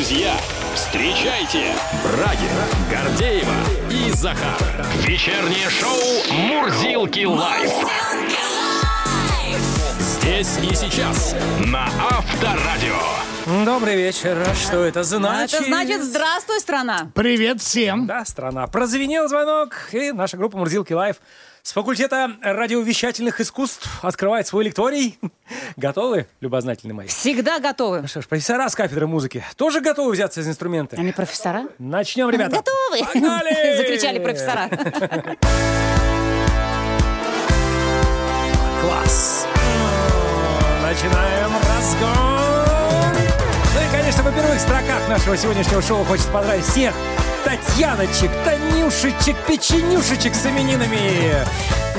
[0.00, 0.34] Друзья,
[0.74, 3.52] встречайте Брагина, Гордеева
[3.90, 4.56] и Захар.
[5.06, 7.70] Вечернее шоу «Мурзилки лайф».
[9.98, 11.36] Здесь и сейчас
[11.66, 12.96] на Авторадио.
[13.66, 14.42] Добрый вечер.
[14.54, 15.60] Что это значит?
[15.60, 17.10] Это значит «Здравствуй, страна».
[17.14, 18.06] Привет всем.
[18.06, 18.68] Да, страна.
[18.68, 21.16] Прозвенел звонок, и наша группа «Мурзилки Лайв»
[21.70, 25.20] с факультета радиовещательных искусств открывает свой лекторий.
[25.76, 27.06] Готовы, любознательные мои?
[27.06, 28.00] Всегда готовы.
[28.00, 30.96] Ну что ж, профессора с кафедры музыки тоже готовы взяться за инструменты?
[30.96, 31.68] Они профессора?
[31.78, 32.56] Начнем, ребята.
[32.56, 33.04] Готовы!
[33.04, 33.76] Погнали!
[33.76, 34.68] Закричали профессора.
[38.82, 39.46] Класс.
[40.82, 42.39] Начинаем разгон.
[44.10, 46.92] Ну конечно, во первых строках нашего сегодняшнего шоу хочется поздравить всех
[47.44, 51.46] Татьяночек, Танюшечек, Печенюшечек с именинами.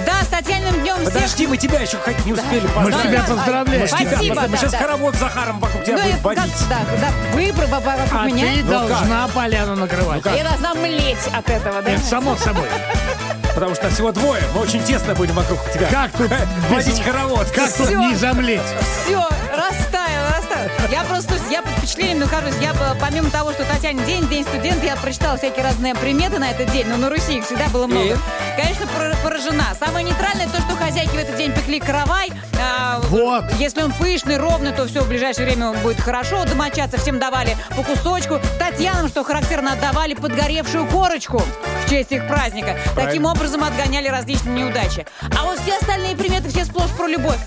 [0.06, 1.14] Да, с Татьяниным днем всех.
[1.14, 3.02] Подожди, мы тебя еще хоть не успели Мы ж поздравить.
[3.04, 3.82] тебя да, поздравляем.
[3.82, 4.42] Мы тебя Спасибо, поздравим.
[4.42, 4.78] Мы да, сейчас да.
[4.80, 6.66] хоровод с Захаром вокруг тебя Ну, как- водить.
[6.70, 8.46] да, да, вы вокруг А меня.
[8.55, 10.26] ты должна поляну накрывать.
[10.26, 11.91] Я должна млеть от этого, да?
[11.91, 12.68] Это само собой.
[13.55, 14.41] Потому что нас всего двое.
[14.54, 15.88] Мы очень тесно будем вокруг тебя.
[15.88, 16.30] Как тут
[16.70, 17.50] Водить хоровод.
[17.52, 18.62] Как тут не замлеть?
[19.05, 20.70] Все, растаял, растаял.
[20.91, 22.55] Я просто, я под впечатлением нахожусь.
[22.62, 26.71] Я помимо того, что Татьяне день, день студента, я прочитала всякие разные приметы на этот
[26.71, 28.05] день, но на Руси их всегда было много.
[28.13, 28.16] И?
[28.55, 29.66] Конечно, пор- поражена.
[29.79, 32.32] Самое нейтральное то, что хозяйки в этот день пекли каравай.
[32.60, 33.44] А, Вот.
[33.60, 36.46] Если он пышный, ровный, то все, в ближайшее время будет хорошо.
[36.46, 38.40] Домочаться всем давали по кусочку.
[38.57, 41.41] Татьянам, что характерно, отдавали подгоревшую корочку
[41.85, 42.77] в честь их праздника.
[42.96, 45.05] Таким образом отгоняли различные неудачи.
[45.38, 47.40] А вот все остальные приметы все сплошь про любовь.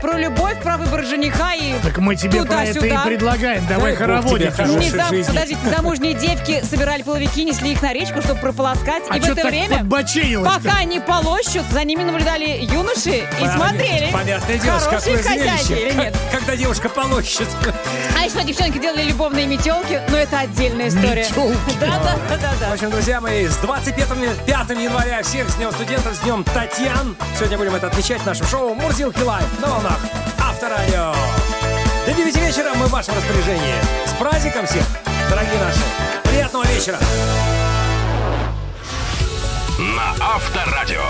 [0.00, 3.66] Про любовь, про выбор жениха и Так мы тебе про это и предлагаем.
[3.66, 5.24] Давай хорошей Не зам-.
[5.26, 9.02] Подождите, замужние девки собирали половики, несли их на речку, чтобы прополоскать.
[9.10, 14.10] А и в это время, пока они полощут, за ними наблюдали юноши и смотрели.
[14.12, 16.16] Понятное дело, хорошие хозяйки или нет.
[16.32, 17.48] Когда девушка полощет.
[18.18, 21.24] А еще девчонки делали любовные метелки, но это отдельная история.
[21.28, 21.78] Метелки.
[21.80, 24.08] Да, да, да, да, В общем, друзья мои, с 25
[24.46, 27.16] 5 января всех с Днем студентов, с Днем Татьян.
[27.36, 29.98] Сегодня будем это отмечать в нашем шоу «Мурзилки Лайв» на волнах
[30.38, 31.14] Авторадио.
[32.06, 33.74] До 9 вечера мы в вашем распоряжении.
[34.06, 34.84] С праздником всех,
[35.28, 35.80] дорогие наши.
[36.24, 36.98] Приятного вечера.
[39.78, 41.02] На Авторадио.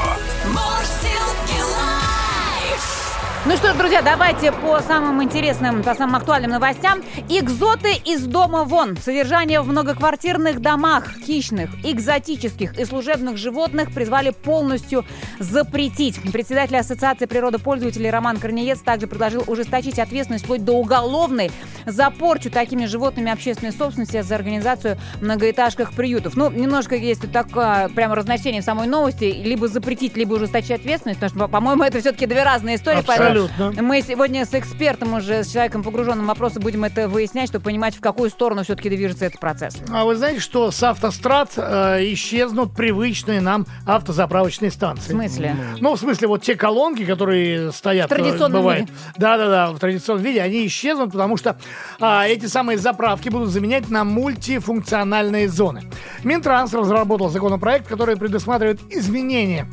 [3.47, 7.01] Ну что ж, друзья, давайте по самым интересным, по самым актуальным новостям.
[7.31, 8.99] Экзоты из дома вон.
[8.99, 15.06] Содержание в многоквартирных домах хищных, экзотических и служебных животных призвали полностью
[15.39, 16.21] запретить.
[16.31, 21.50] Председатель Ассоциации природопользователей Роман Корнеец также предложил ужесточить ответственность вплоть до уголовной
[21.87, 26.37] за порчу такими животными общественной собственности за организацию многоэтажных приютов.
[26.37, 29.25] Ну, немножко есть тут такое прямо разночтение в самой новости.
[29.25, 33.03] Либо запретить, либо ужесточить ответственность, потому что, по-моему, это все-таки две разные истории.
[33.06, 33.83] поэтому Абсолютно.
[33.83, 37.95] Мы сегодня с экспертом уже, с человеком погруженным в вопросы, будем это выяснять, чтобы понимать,
[37.97, 39.77] в какую сторону все-таки движется этот процесс.
[39.93, 45.13] А вы знаете, что с автострад э, исчезнут привычные нам автозаправочные В станции?
[45.13, 45.57] смысле?
[45.81, 48.81] Ну, в смысле, вот те колонки, которые стоят, В традиционном э, бывает.
[48.83, 48.93] виде.
[49.17, 51.57] Да-да-да, в традиционном виде, они исчезнут, потому что
[52.01, 55.83] а, эти самые заправки будут заменять на мультифункциональные зоны.
[56.25, 59.67] Минтранс разработал законопроект, который предусматривает изменения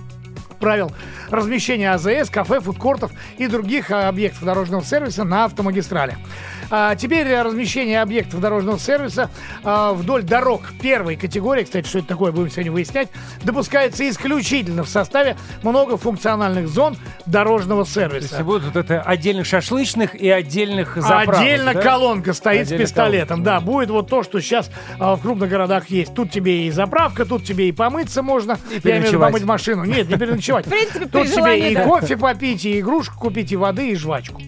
[0.59, 0.91] правил
[1.29, 6.17] размещения АЗС, кафе, фудкортов и других а, объектов дорожного сервиса на автомагистрале.
[6.69, 9.29] А, теперь размещение объектов дорожного сервиса
[9.63, 13.09] а, вдоль дорог первой категории, кстати, что это такое, будем сегодня выяснять,
[13.43, 18.35] допускается исключительно в составе многофункциональных зон дорожного То сервиса.
[18.35, 21.37] есть будут вот это отдельных шашлычных и отдельных заправок.
[21.37, 21.81] Отдельно да?
[21.81, 23.43] колонка стоит Отдельно с пистолетом.
[23.43, 24.69] Да, будет вот то, что сейчас
[24.99, 26.13] а, в крупных городах есть.
[26.13, 28.57] Тут тебе и заправка, тут тебе и помыться можно.
[28.83, 29.85] Я имею в виду помыть машину.
[29.85, 30.65] Нет, не переночевать.
[30.67, 34.41] В принципе, при Тут тебе и кофе попить, и игрушку купить, и воды, и жвачку.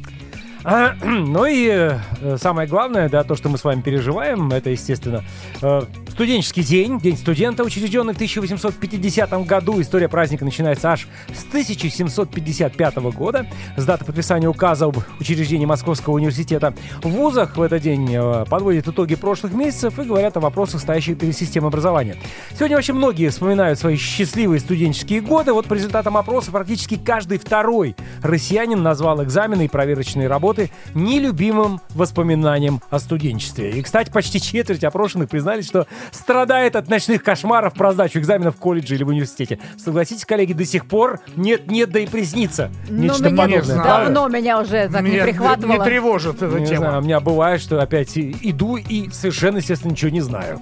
[0.63, 5.23] А, ну и э, самое главное, да, то, что мы с вами переживаем, это, естественно,
[5.61, 9.79] э, студенческий день, День студента, учрежденный в 1850 году.
[9.79, 13.45] История праздника начинается аж с 1755 года,
[13.77, 16.73] с даты подписания указа об учреждении Московского университета.
[17.01, 21.17] В вузах в этот день э, подводят итоги прошлых месяцев и говорят о вопросах, стоящих
[21.17, 22.17] перед системой образования.
[22.53, 25.53] Сегодня вообще многие вспоминают свои счастливые студенческие годы.
[25.53, 30.48] Вот по результатам опроса практически каждый второй россиянин назвал экзамены и проверочные работы
[30.93, 33.71] нелюбимым воспоминанием о студенчестве.
[33.71, 38.59] И, кстати, почти четверть опрошенных признались, что страдает от ночных кошмаров про сдачу экзаменов в
[38.59, 39.59] колледже или в университете.
[39.77, 42.71] Согласитесь, коллеги, до сих пор нет-нет, да и приснится.
[42.89, 43.61] Ну, Нечто меня подобное.
[43.63, 44.05] знаю.
[44.05, 45.77] давно меня уже так не Меня прихватывало.
[45.77, 46.77] Не тревожит эта Не тема.
[46.79, 50.59] знаю, у меня бывает, что опять иду и совершенно, естественно, ничего не знаю.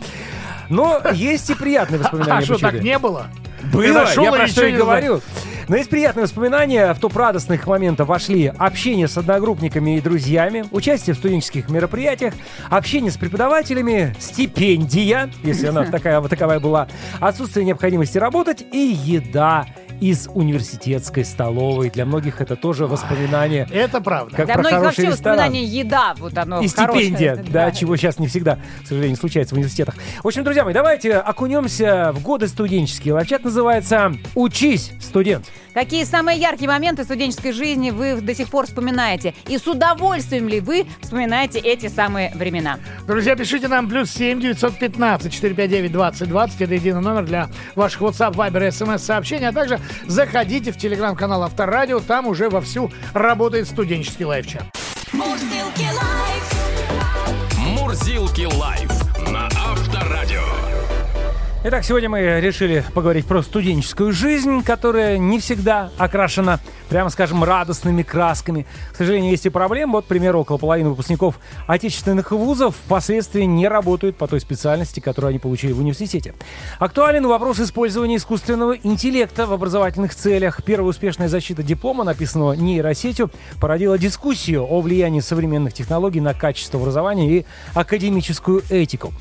[0.70, 3.28] Но есть и приятные воспоминания А что, так не было?
[3.74, 5.22] Было, я про что и не говорю.
[5.68, 6.94] Но есть приятные воспоминания.
[6.94, 12.34] В топ радостных моментов вошли общение с одногруппниками и друзьями, участие в студенческих мероприятиях,
[12.70, 16.88] общение с преподавателями, стипендия, если она такая, вот таковая была,
[17.20, 19.66] отсутствие необходимости работать и еда
[20.02, 21.90] из университетской столовой.
[21.90, 23.68] Для многих это тоже воспоминание.
[23.72, 24.36] Это правда.
[24.36, 25.38] Как Для про многих вообще ресторан.
[25.38, 26.14] воспоминание еда.
[26.18, 27.06] Вот оно И хорошее.
[27.06, 29.96] стипендия, да, чего сейчас не всегда, к сожалению, случается в университетах.
[30.24, 33.14] В общем, друзья мои, давайте окунемся в годы студенческие.
[33.14, 35.46] Лайфчат называется «Учись, студент».
[35.74, 39.36] Какие самые яркие моменты студенческой жизни вы до сих пор вспоминаете?
[39.48, 42.80] И с удовольствием ли вы вспоминаете эти самые времена?
[43.06, 46.62] Друзья, пишите нам плюс 7 915 459 20 20.
[46.62, 49.48] Это единый номер для ваших WhatsApp, Viber, SMS сообщений.
[49.48, 52.00] А также заходите в телеграм-канал Авторадио.
[52.00, 54.64] Там уже вовсю работает студенческий лайфчат.
[57.58, 58.92] Мурзилки лайф
[59.32, 60.42] на Авторадио.
[61.64, 68.04] Итак, сегодня мы решили поговорить про студенческую жизнь, которая не всегда окрашена, прямо скажем, радостными
[68.04, 68.66] красками.
[68.94, 69.94] К сожалению, есть и проблемы.
[69.94, 75.30] Вот, к примеру, около половины выпускников отечественных вузов впоследствии не работают по той специальности, которую
[75.30, 76.34] они получили в университете.
[76.80, 80.64] Актуален вопрос использования искусственного интеллекта в образовательных целях.
[80.64, 87.40] Первая успешная защита диплома, написанного нейросетью, породила дискуссию о влиянии современных технологий на качество образования
[87.40, 89.14] и академическую этику.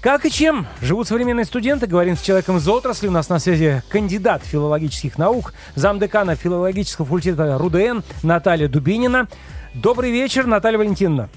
[0.00, 3.08] Как и чем живут современные студенты, говорим с человеком из отрасли.
[3.08, 9.26] У нас на связи кандидат филологических наук, замдекана филологического факультета РУДН Наталья Дубинина.
[9.74, 11.28] Добрый вечер, Наталья Валентиновна.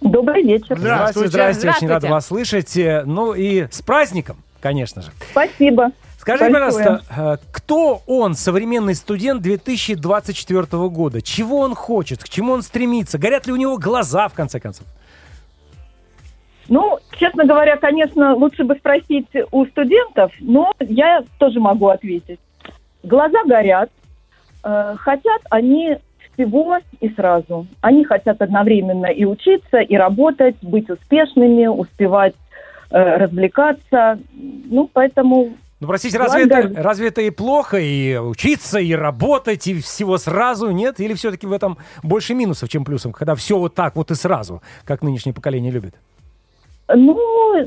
[0.00, 0.78] Добрый вечер.
[0.78, 1.28] Здравствуйте.
[1.28, 2.12] Здравствуйте, очень рад Здравствуйте.
[2.14, 3.06] вас слышать.
[3.06, 5.10] Ну и с праздником, конечно же.
[5.30, 5.90] Спасибо.
[6.16, 6.72] Скажи, Большое.
[6.72, 11.20] пожалуйста, э, кто он, современный студент 2024 года?
[11.20, 12.24] Чего он хочет?
[12.24, 13.18] К чему он стремится?
[13.18, 14.86] Горят ли у него глаза, в конце концов?
[16.68, 22.40] Ну, честно говоря, конечно, лучше бы спросить у студентов, но я тоже могу ответить.
[23.02, 23.90] Глаза горят,
[24.64, 25.96] э, хотят они
[26.34, 27.66] всего и сразу.
[27.80, 32.34] Они хотят одновременно и учиться, и работать, быть успешными, успевать
[32.90, 34.18] э, развлекаться.
[34.34, 36.70] Ну, поэтому Ну, простите, разве Ладно.
[36.70, 41.00] это, разве это и плохо, и учиться, и работать, и всего сразу, нет?
[41.00, 44.62] Или все-таки в этом больше минусов, чем плюсов, когда все вот так вот и сразу,
[44.84, 45.94] как нынешнее поколение любит?
[46.94, 47.18] Ну,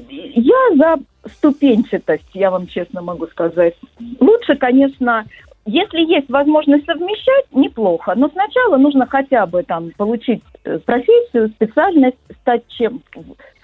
[0.09, 0.95] я за
[1.33, 3.75] ступенчатость, я вам честно могу сказать.
[4.19, 5.25] Лучше, конечно,
[5.65, 8.13] если есть возможность совмещать, неплохо.
[8.15, 13.03] Но сначала нужно хотя бы там получить э, профессию, специальность, стать чем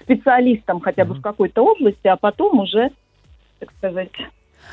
[0.00, 2.90] специалистом хотя бы в какой-то области, а потом уже,
[3.58, 4.10] так сказать,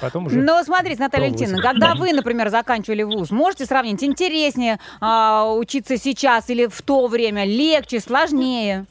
[0.01, 0.41] Потом уже...
[0.41, 1.25] Ну, смотрите, Наталья.
[1.25, 7.07] Валентиновна, когда вы, например, заканчивали вуз, можете сравнить, интереснее а, учиться сейчас или в то
[7.07, 8.87] время, легче, сложнее?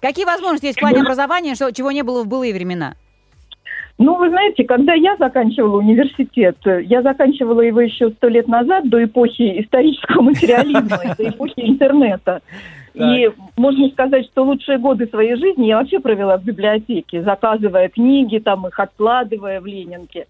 [0.00, 2.94] Какие возможности есть в плане образования, что, чего не было в былые времена?
[3.98, 8.88] Ну, вы знаете, когда я заканчивала университет, э, я заканчивала его еще сто лет назад,
[8.90, 12.42] до эпохи исторического материализма, до эпохи интернета.
[12.92, 18.38] И можно сказать, что лучшие годы своей жизни я вообще провела в библиотеке, заказывая книги,
[18.38, 20.26] там их откладывая в Ленинке.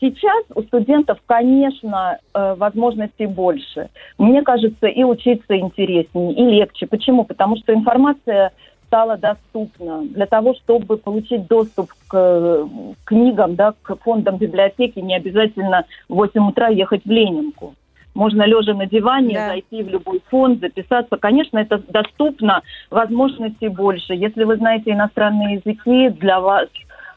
[0.00, 3.88] Сейчас у студентов, конечно, э, возможностей больше.
[4.18, 6.86] Мне кажется, и учиться интереснее, и легче.
[6.86, 7.24] Почему?
[7.24, 8.52] Потому что информация
[8.86, 10.02] стала доступна.
[10.02, 12.66] Для того, чтобы получить доступ к э,
[13.04, 17.74] книгам, да, к фондам библиотеки, не обязательно в 8 утра ехать в Ленинку.
[18.14, 19.48] Можно лежа на диване Да.
[19.48, 21.16] зайти в любой фонд, записаться.
[21.18, 24.14] Конечно, это доступно, возможностей больше.
[24.14, 26.68] Если вы знаете иностранные языки, для вас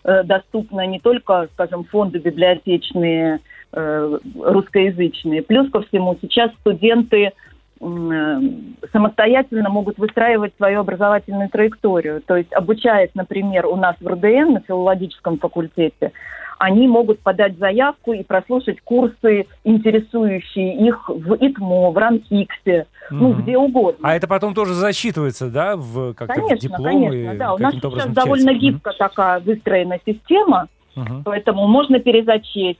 [0.03, 3.39] э, доступно не только, скажем, фонды библиотечные,
[3.71, 5.41] э, русскоязычные.
[5.41, 7.31] Плюс ко всему, сейчас студенты
[7.79, 12.21] самостоятельно могут выстраивать свою образовательную траекторию.
[12.25, 16.11] То есть, обучаясь, например, у нас в РДН на филологическом факультете,
[16.57, 23.41] они могут подать заявку и прослушать курсы, интересующие их в ИТМО, в РАНХИКСе, ну, Мгм.
[23.41, 23.99] где угодно.
[24.09, 27.53] А это потом тоже засчитывается, да, в как-то в Конечно, диплом конечно, и да.
[27.53, 30.67] У нас сейчас довольно гибко такая выстроена система,
[31.01, 31.23] Мгм.
[31.23, 32.79] поэтому можно перезачесть.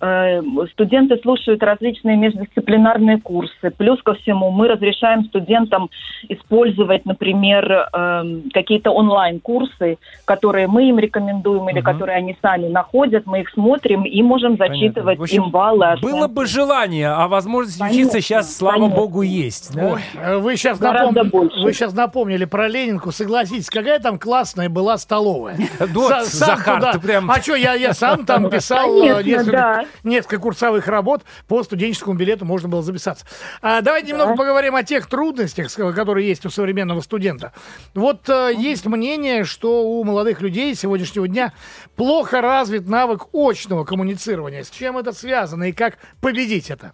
[0.00, 0.40] Э,
[0.72, 3.70] Студенты слушают различные междисциплинарные курсы.
[3.76, 5.90] Плюс ко всему мы разрешаем студентам
[6.28, 11.84] использовать, например, эм, какие-то онлайн-курсы, которые мы им рекомендуем или Мгм.
[11.84, 13.26] которые они сами находят.
[13.26, 15.96] Мы их смотрим и можем зачитывать общем, им баллы.
[16.02, 18.96] Было бы желание, а возможность Конечно, учиться сейчас, слава конечно.
[18.96, 19.74] богу, есть.
[19.74, 19.94] да?
[19.94, 21.60] Ой, э, вы сейчас, Гораздо больше.
[21.60, 23.10] вы сейчас напомнили про Ленинку.
[23.12, 25.56] Согласитесь, какая там классная была столовая.
[25.78, 29.52] Сам Захар, туда- ты прям- А что, я, я сам там писал э, Конечно, несколько,
[29.52, 29.84] да.
[30.04, 33.26] несколько курсовых работ по студенческому билету, можно было записаться.
[33.62, 37.52] А, давайте немного поговорим о тех трудностях, которые есть у современного студента.
[37.94, 41.52] Вот э, есть мнение, что у молодых людей сегодняшнего дня
[41.96, 44.62] плохо развит навык очного коммуницирования.
[44.62, 46.92] С чем это связано и как победить это?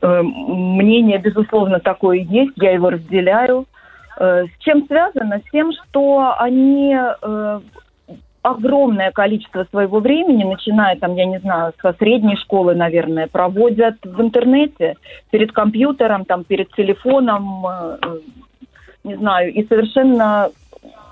[0.00, 3.66] Э, Мнение, безусловно, такое есть, я его разделяю.
[4.18, 5.40] Э, С чем связано?
[5.46, 6.96] С тем, что они
[8.42, 14.20] огромное количество своего времени, начиная там, я не знаю, со средней школы, наверное, проводят в
[14.20, 14.96] интернете,
[15.30, 18.18] перед компьютером, там, перед телефоном, э, э,
[19.04, 20.50] не знаю, и совершенно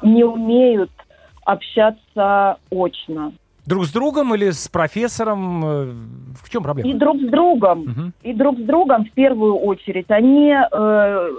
[0.02, 0.90] не умеют
[1.44, 3.32] общаться очно.
[3.66, 5.64] Друг с другом или с профессором?
[5.64, 5.84] э,
[6.42, 6.94] В чем И проблема?
[6.98, 7.78] друг с другом.
[7.80, 8.12] Мгм.
[8.22, 10.10] и друг с другом в первую очередь.
[10.10, 11.30] Они, э,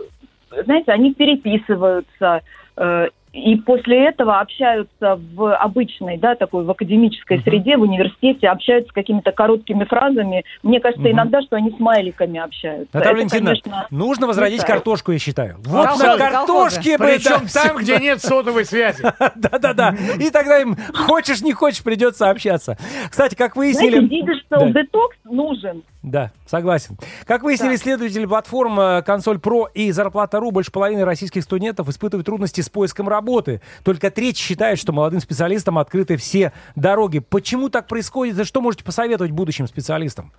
[0.65, 2.41] знаете, они переписываются
[2.77, 7.43] э, и после этого общаются в обычной, да, такой в академической Мгм.
[7.43, 10.43] среде, в университете, общаются какими-то короткими фразами.
[10.63, 11.11] Мне кажется, Мгм.
[11.11, 12.89] иногда, что они смайликами общаются.
[12.91, 14.67] Наталья Валентиновна, конечно, нужно возродить так.
[14.69, 15.55] картошку, я считаю.
[15.65, 17.05] Вот Колхозы, на картошке бы...
[17.05, 19.03] Причем да, там, где нет сотовой связи.
[19.35, 19.95] Да-да-да.
[20.19, 22.77] И тогда им хочешь, не хочешь, придется общаться.
[23.09, 24.23] Кстати, как знаете, выяснили...
[24.23, 24.81] digital Да.
[24.81, 25.83] детокс нужен.
[26.03, 26.97] Да, согласен.
[27.25, 27.75] Как выяснили Да.
[27.75, 33.07] исследователи платформ э, Консоль Про и Зарплата.ру, больше половины российских студентов испытывают трудности с поиском
[33.07, 33.61] работы.
[33.83, 37.19] Только треть считает, что молодым специалистам открыты все дороги.
[37.19, 40.31] Почему так происходит и что можете посоветовать будущим специалистам?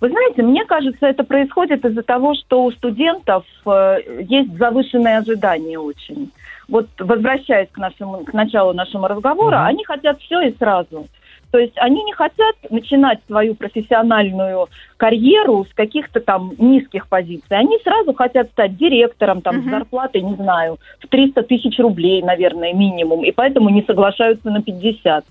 [0.00, 5.76] Вы знаете, мне кажется, это происходит из-за того, что у студентов э, есть завышенные ожидания
[5.80, 6.30] очень.
[6.68, 9.66] Вот возвращаясь к, нашему, к началу нашего разговора, Мгм.
[9.66, 11.08] они хотят все и сразу.
[11.50, 17.56] То есть они не хотят начинать свою профессиональную карьеру с каких-то там низких позиций.
[17.56, 19.70] Они сразу хотят стать директором, там, с Мгм.
[19.70, 23.24] зарплатой, не знаю, в 300 тысяч рублей, наверное, минимум.
[23.24, 25.24] И поэтому не соглашаются на 50.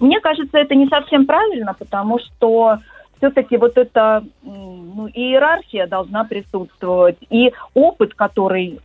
[0.00, 2.78] Мне кажется, это не совсем правильно, потому что
[3.18, 7.16] все-таки вот эта ну, иерархия должна присутствовать.
[7.30, 8.78] И опыт, который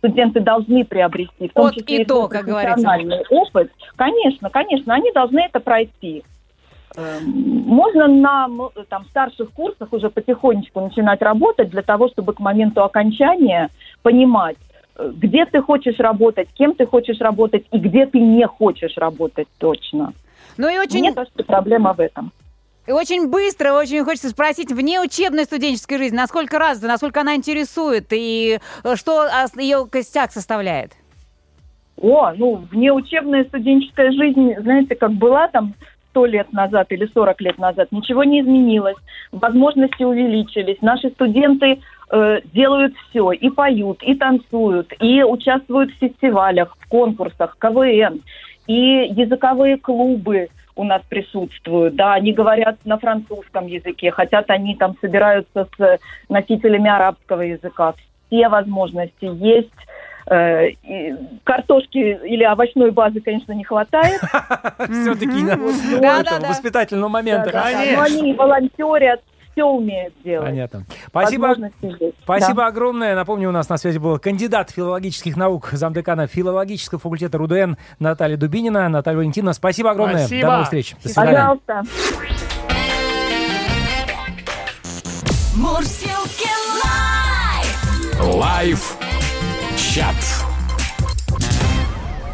[0.00, 5.12] студенты должны приобрести, в том От числе и свой как профессиональный опыт, конечно, конечно, они
[5.12, 6.24] должны это пройти.
[6.96, 8.48] Эм, Можно на
[8.88, 13.68] там, старших курсах уже потихонечку начинать работать для того, чтобы к моменту окончания
[14.02, 14.56] понимать,
[14.96, 19.46] э, где ты хочешь работать, кем ты хочешь работать и где ты не хочешь работать
[19.58, 20.14] точно.
[20.56, 22.32] Ну и очень, Мне кажется, проблема в этом.
[22.86, 28.06] И очень быстро, очень хочется спросить, вне учебной студенческой жизни, насколько развита, насколько она интересует,
[28.10, 30.92] и э, что ос- ее костяк составляет?
[32.00, 35.74] О, ну, внеучебная студенческая жизнь, знаете, как была там
[36.10, 38.96] сто лет назад или 40 лет назад, ничего не изменилось,
[39.30, 46.76] возможности увеличились, наши студенты э, делают все, и поют, и танцуют, и участвуют в фестивалях,
[46.80, 48.22] в конкурсах, КВН,
[48.66, 50.48] и языковые клубы
[50.80, 56.88] у нас присутствуют, да, они говорят на французском языке, хотят они там собираются с носителями
[56.88, 57.94] арабского языка,
[58.28, 59.70] все возможности есть,
[60.30, 64.20] Э, и картошки или овощной базы, конечно, не хватает.
[64.78, 65.44] Все-таки
[66.40, 66.48] да.
[66.48, 67.50] воспитательного момента.
[67.52, 69.20] Но они волонтерят,
[69.52, 70.48] все умеют делать.
[70.48, 70.84] Понятно.
[71.08, 71.54] Спасибо.
[72.22, 72.66] Спасибо Да.
[72.68, 73.14] огромное.
[73.14, 78.88] Напомню, у нас на связи был кандидат филологических наук, замдекана филологического факультета РУДН Наталья Дубинина.
[78.88, 80.26] Наталья Валентиновна, спасибо огромное.
[80.26, 80.46] Спасибо.
[80.46, 80.94] До новых встреч.
[81.02, 81.32] До свидания.
[81.66, 81.82] Пожалуйста.
[85.56, 86.48] Мурзилки
[86.84, 88.34] Live!
[88.34, 88.96] Live
[89.76, 90.14] чат.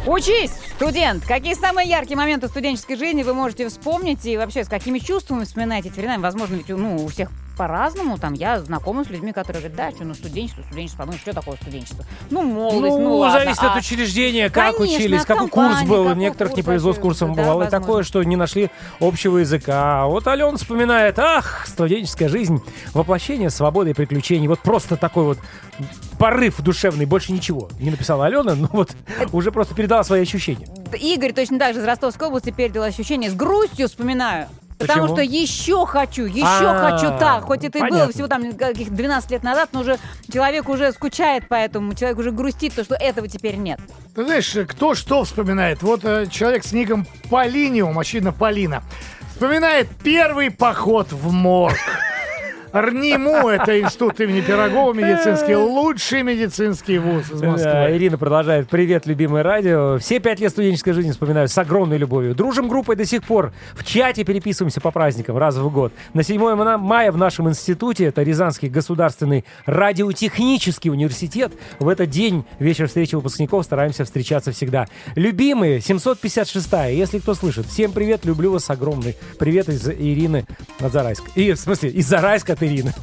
[0.05, 1.25] Учись, студент!
[1.25, 5.89] Какие самые яркие моменты студенческой жизни вы можете вспомнить и вообще с какими чувствами вспоминаете
[5.89, 6.19] эти времена?
[6.19, 8.17] Возможно, ведь ну, у всех по-разному.
[8.17, 11.55] Там я знакома с людьми, которые говорят, да, что, ну, студенчество, студенчество, подумаешь, что такое
[11.57, 12.05] студенчество?
[12.29, 13.39] Ну, молодость, ну, ладно.
[13.39, 16.03] зависит а- от учреждения, как Конечно, учились, от какой компании, курс был.
[16.05, 17.33] какой Некоторых не курс повезло с курсом.
[17.33, 20.03] да, Бывало и такое, что не нашли общего языка.
[20.03, 22.61] А вот Алена вспоминает, ах, студенческая жизнь,
[22.93, 24.47] воплощение свободы и приключений.
[24.47, 25.37] Вот просто такой вот
[26.19, 27.69] порыв душевный, больше ничего.
[27.79, 28.91] Не написала Алена, но вот
[29.31, 30.67] уже просто передала свои ощущения.
[30.99, 33.29] Игорь точно так же из Ростовской области передал ощущение.
[33.29, 34.47] С грустью вспоминаю.
[34.77, 35.15] Потому Почему?
[35.17, 37.43] что еще хочу, еще А, хочу так.
[37.45, 38.13] Хоть это и было понятно.
[38.13, 39.97] всего там каких 12 лет назад, но уже
[40.31, 43.79] человек уже скучает по этому, человек уже грустит, то, что этого теперь нет.
[44.15, 45.81] Ты знаешь, кто что вспоминает?
[45.81, 48.83] Вот э, человек с ником Полиниум, очевидно, Полина,
[49.31, 51.75] вспоминает первый поход в морг.
[52.81, 57.87] РНИМУ, это институт имени Пирогова медицинский, лучший медицинский вуз из Москвы.
[57.97, 58.69] Ирина продолжает.
[58.69, 59.97] Привет, любимое радио.
[59.97, 62.35] Все пять лет студенческой жизни вспоминаю с огромной любовью.
[62.35, 63.51] Дружим группой до сих пор.
[63.73, 65.91] В чате переписываемся по праздникам раз в год.
[66.13, 72.45] На 7 мана- мая в нашем институте, это Рязанский государственный радиотехнический университет, в этот день,
[72.59, 74.85] вечер встречи выпускников, стараемся встречаться всегда.
[75.15, 77.65] Любимые, 756-я, если кто слышит.
[77.65, 79.15] Всем привет, люблю вас огромный.
[79.39, 80.45] Привет из Ирины
[80.79, 81.25] от Зарайска.
[81.35, 82.93] И, в смысле, из Зарайска от Ирины.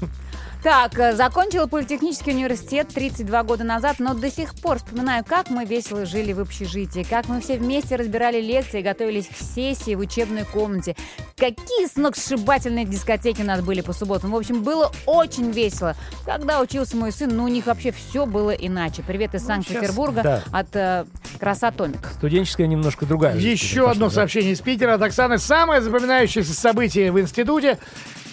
[0.65, 5.67] Так, э, закончила политехнический университет 32 года назад, но до сих пор вспоминаю, как мы
[5.67, 10.45] весело жили в общежитии, как мы все вместе разбирали лекции, готовились к сессии в учебной
[10.45, 10.97] комнате.
[11.37, 14.31] Какие сногсшибательные дискотеки у нас были по субботам.
[14.31, 15.97] В общем, было очень весело.
[16.25, 19.03] Когда учился мой сын, ну у них вообще все было иначе.
[19.07, 20.43] Привет из Санкт-Петербурга да.
[20.51, 21.05] от э,
[21.39, 22.09] Красотомик.
[22.17, 23.37] Студенческая немножко другая.
[23.37, 24.15] Еще одно да.
[24.15, 25.37] сообщение из Питера от Оксаны.
[25.37, 27.79] Самое запоминающееся событие в институте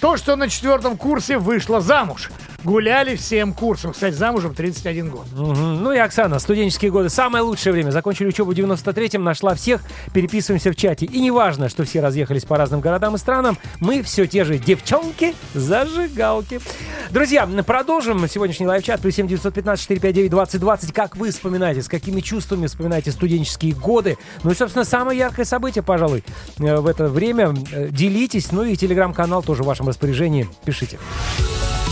[0.01, 2.31] то, что на четвертом курсе вышла замуж.
[2.63, 3.93] Гуляли всем курсом.
[3.93, 5.25] Кстати, замужем 31 год.
[5.33, 5.83] Мгм.
[5.83, 7.09] Ну и Оксана, студенческие годы.
[7.09, 7.89] Самое лучшее время.
[7.91, 9.81] Закончили учебу в 93-м, нашла всех,
[10.13, 11.05] переписываемся в чате.
[11.05, 14.59] И не важно, что все разъехались по разным городам и странам, мы все те же
[14.59, 16.61] девчонки-зажигалки.
[17.09, 19.01] Друзья, продолжим сегодняшний лайв-чат.
[19.01, 20.93] Плюс 7 915 459 2020.
[20.93, 24.17] Как вы вспоминаете, с какими чувствами вспоминаете студенческие годы?
[24.43, 26.23] Ну и, собственно, самое яркое событие, пожалуй,
[26.59, 27.55] э, в это время.
[27.71, 28.51] Э, Делитесь.
[28.51, 30.47] Ну и телеграм-канал тоже в вашем распоряжении.
[30.63, 30.99] Пишите.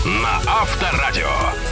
[0.05, 1.68] На Авторадио.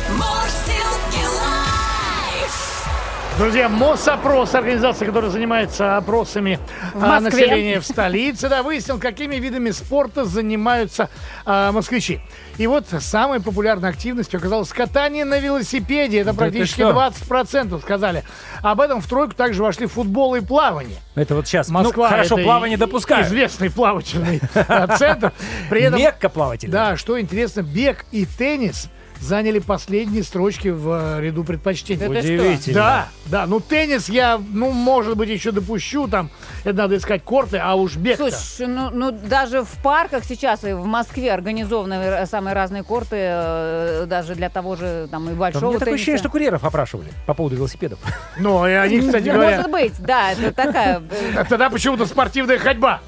[3.37, 6.59] Друзья, Мосопрос, организация, которая занимается опросами
[6.95, 11.11] В а, населения в столице, да, выяснил, какими видами спорта занимаются
[11.45, 12.19] а, москвичи.
[12.57, 16.21] И вот самой популярной активностью оказалось катание на велосипеде.
[16.21, 17.13] Это Да практически ты что?
[17.29, 18.23] 20% сказали.
[18.63, 20.97] Об этом в тройку также вошли футбол и плавание.
[21.13, 21.69] Это вот сейчас.
[21.69, 23.23] Москва ну, хорошо, плавание и- допускаю.
[23.23, 24.41] Известный плавательный
[24.97, 25.31] центр.
[25.69, 26.71] При этом, Мекка плаватель.
[26.71, 28.89] да, что интересно, бег и теннис
[29.21, 31.99] заняли последние строчки в э, ряду предпочтений.
[31.99, 32.33] Да ты что?
[32.33, 32.75] Удивительно.
[32.75, 36.29] Да, да, ну теннис я, ну, может быть, еще допущу, там,
[36.63, 40.73] это надо искать корты, а уж бег Слушай, ну, ну даже в парках сейчас и
[40.73, 45.35] в Москве организованы э, самые разные корты, э, даже для того же там и У
[45.35, 45.95] большого меня такое тенниса.
[45.95, 47.99] ощущение, что курьеров опрашивали по поводу велосипедов.
[48.37, 51.01] Ну, и они, кстати говоря, Может быть, да, это такая...
[51.35, 53.01] э, тогда почему-то спортивная ходьба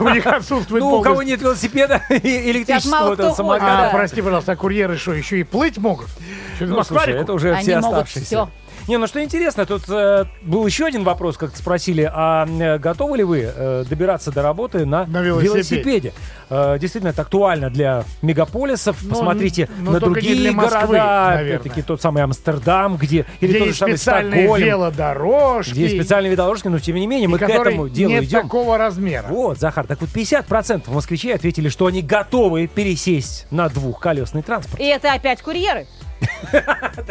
[0.00, 3.88] у них отсутствует Ну, у кого нет велосипеда и электрического самоката.
[3.88, 6.08] А, прости, пожалуйста, а курьеры что, еще и плыть могут?
[6.56, 7.22] Что, Ну, Москва слушай, реку?
[7.22, 8.26] это уже Они все могут оставшиеся.
[8.26, 8.50] всё.
[8.88, 13.18] Не, ну что интересно, тут э, был еще один вопрос, как спросили, а э, готовы
[13.18, 16.12] ли вы э, добираться до работы на, На велосипеде.
[16.50, 18.98] Э, действительно, это актуально для мегаполисов.
[19.02, 21.38] Ну, Посмотрите ну, на другие для Москвы, города.
[21.38, 23.24] Опять-таки тот самый Амстердам, где...
[23.40, 26.96] Или Где тот же есть самый специальные Стокгольм, велодорожки, где есть специальные велодорожки, но тем
[26.96, 28.42] не менее мы к этому делу нет идем.
[28.42, 29.26] такого размера.
[29.28, 34.80] Вот, Захар, так вот 50% москвичей ответили, что они готовы пересесть на двухколесный транспорт.
[34.80, 35.86] И это опять курьеры.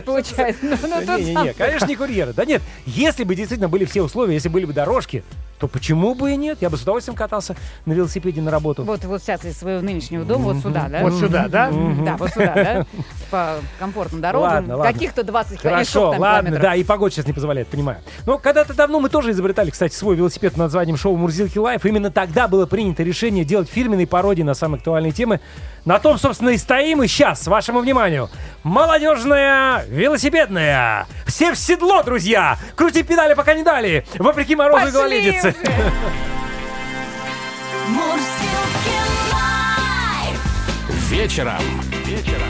[0.06, 0.60] Получается.
[0.64, 2.34] Ну, ну, тут Не-не-не, конечно, не курьеры.
[2.34, 5.24] Да нет, если бы действительно были все условия, если были бы дорожки,
[5.62, 6.58] то почему бы и нет?
[6.60, 8.84] Я бы с удовольствием катался на велосипеде на работу.
[8.84, 11.02] Вот, вот сейчас из своего нынешнего дома вот сюда, да?
[11.02, 11.70] Вот сюда, да?
[11.72, 12.86] Да, вот сюда, да?
[13.30, 14.50] По комфортным дорогам.
[14.50, 14.92] Ладно, ладно.
[14.92, 16.62] Каких-то 20 сколько Хорошо, ладно, километров.
[16.64, 18.00] да, и погода сейчас не позволяет, понимаю.
[18.26, 21.86] Но когда-то давно мы тоже изобретали, кстати, свой велосипед под названием шоу «Мурзилки Live».
[21.86, 25.42] Именно тогда было принято решение делать фирменные пародии на самые актуальные темы.
[25.86, 27.04] На том, собственно, и стоим.
[27.04, 28.30] И сейчас, вашему вниманию,
[28.64, 31.08] молодежная велосипедная.
[31.26, 32.58] Все в седло, друзья!
[32.76, 34.06] Крути педали, пока не дали!
[34.18, 35.51] Вопреки морозу и гололедице.
[41.10, 41.62] Вечером.
[42.06, 42.48] Вечером.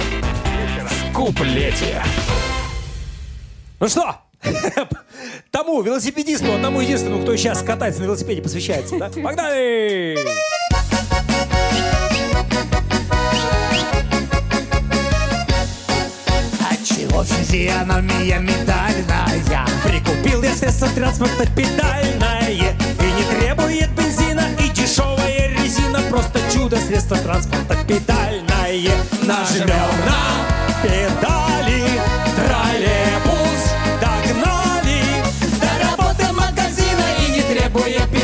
[0.87, 2.01] В куплете.
[3.79, 4.15] Ну что?
[5.51, 9.09] Тому велосипедисту, тому единственному, кто сейчас катается на велосипеде, посвящается, да?
[9.09, 10.17] Погнали!
[17.01, 19.65] Отчего физиономия медальная?
[19.83, 22.47] Прикупил я средство транспорта педальное.
[22.47, 25.99] И не требует бензина и дешевая резина.
[26.11, 28.91] Просто чудо средство транспорта педальное.
[29.23, 30.45] Нажмем на
[30.83, 31.81] педали.
[32.35, 33.63] Троллейбус
[33.99, 35.01] догнали.
[35.59, 38.20] До работы магазина и не требует бензина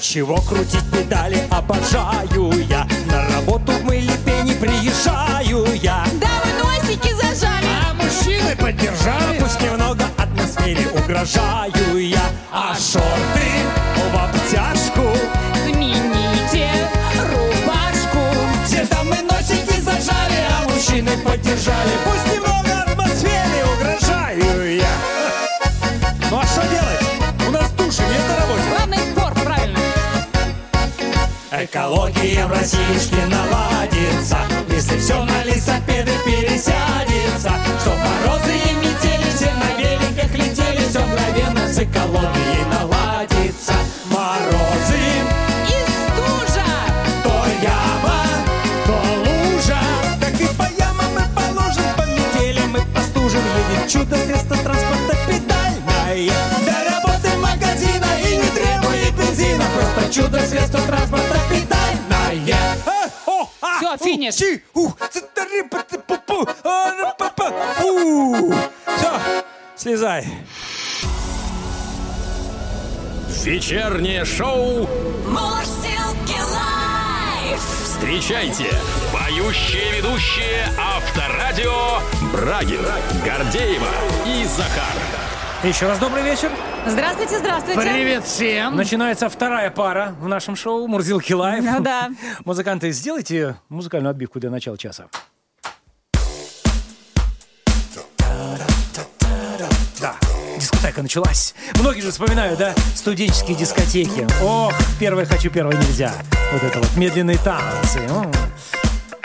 [0.00, 7.66] чего крутить педали обожаю я На работу в Мылипе приезжаю я Да вы носики зажали.
[7.86, 9.38] А мужчины поддержали.
[9.40, 13.50] Пусть немного атмосфере угрожаю я А шорты
[14.10, 15.06] в обтяжку
[15.66, 16.70] Смените
[17.20, 18.20] рубашку.
[18.64, 22.59] Все дамы носики зажали, а мужчины поддержали Пусть немного
[31.72, 32.80] Экология в России
[33.28, 34.38] наладится.
[34.70, 41.68] Если все на лесопеды пересядется Чтоб морозы и метели все на великах летели Все мгновенно
[41.72, 43.74] с экологией наладится.
[44.06, 44.98] Морозы,
[45.68, 46.66] И стужа!
[47.22, 48.24] то яма,
[48.86, 49.78] то лужа.
[50.20, 56.32] Так и по ямам мы положим, по метелям мы постужим Едет чудо средство транспорта педальное.
[56.66, 61.59] До работы магазина и не требует бензина Просто чудо средство транспорта педальное
[64.30, 64.60] Всё, финиш.
[68.96, 69.20] Все,
[69.76, 70.26] слезай.
[73.42, 74.86] Вечернее шоу.
[75.26, 77.60] Мурзилки Live.
[77.84, 78.70] Встречайте.
[79.12, 82.00] Поющие ведущие Авторадио
[82.32, 82.84] Брагин,
[83.24, 83.88] Гордеева
[84.26, 84.94] и Захар.
[85.64, 86.50] Еще раз добрый вечер.
[86.86, 87.80] Здравствуйте, здравствуйте.
[87.80, 88.76] Привет всем.
[88.76, 91.62] Начинается вторая пара в нашем шоу «Мурзилки Live».
[91.62, 92.10] Ну да.
[92.44, 95.06] Музыканты, сделайте музыкальную отбивку для начала часа.
[100.00, 100.16] Да,
[100.58, 101.54] дискотека началась.
[101.78, 104.26] Многие же вспоминают, да, студенческие дискотеки.
[104.42, 106.12] Ох, первое хочу, первое нельзя.
[106.52, 108.00] Вот это вот медленные танцы.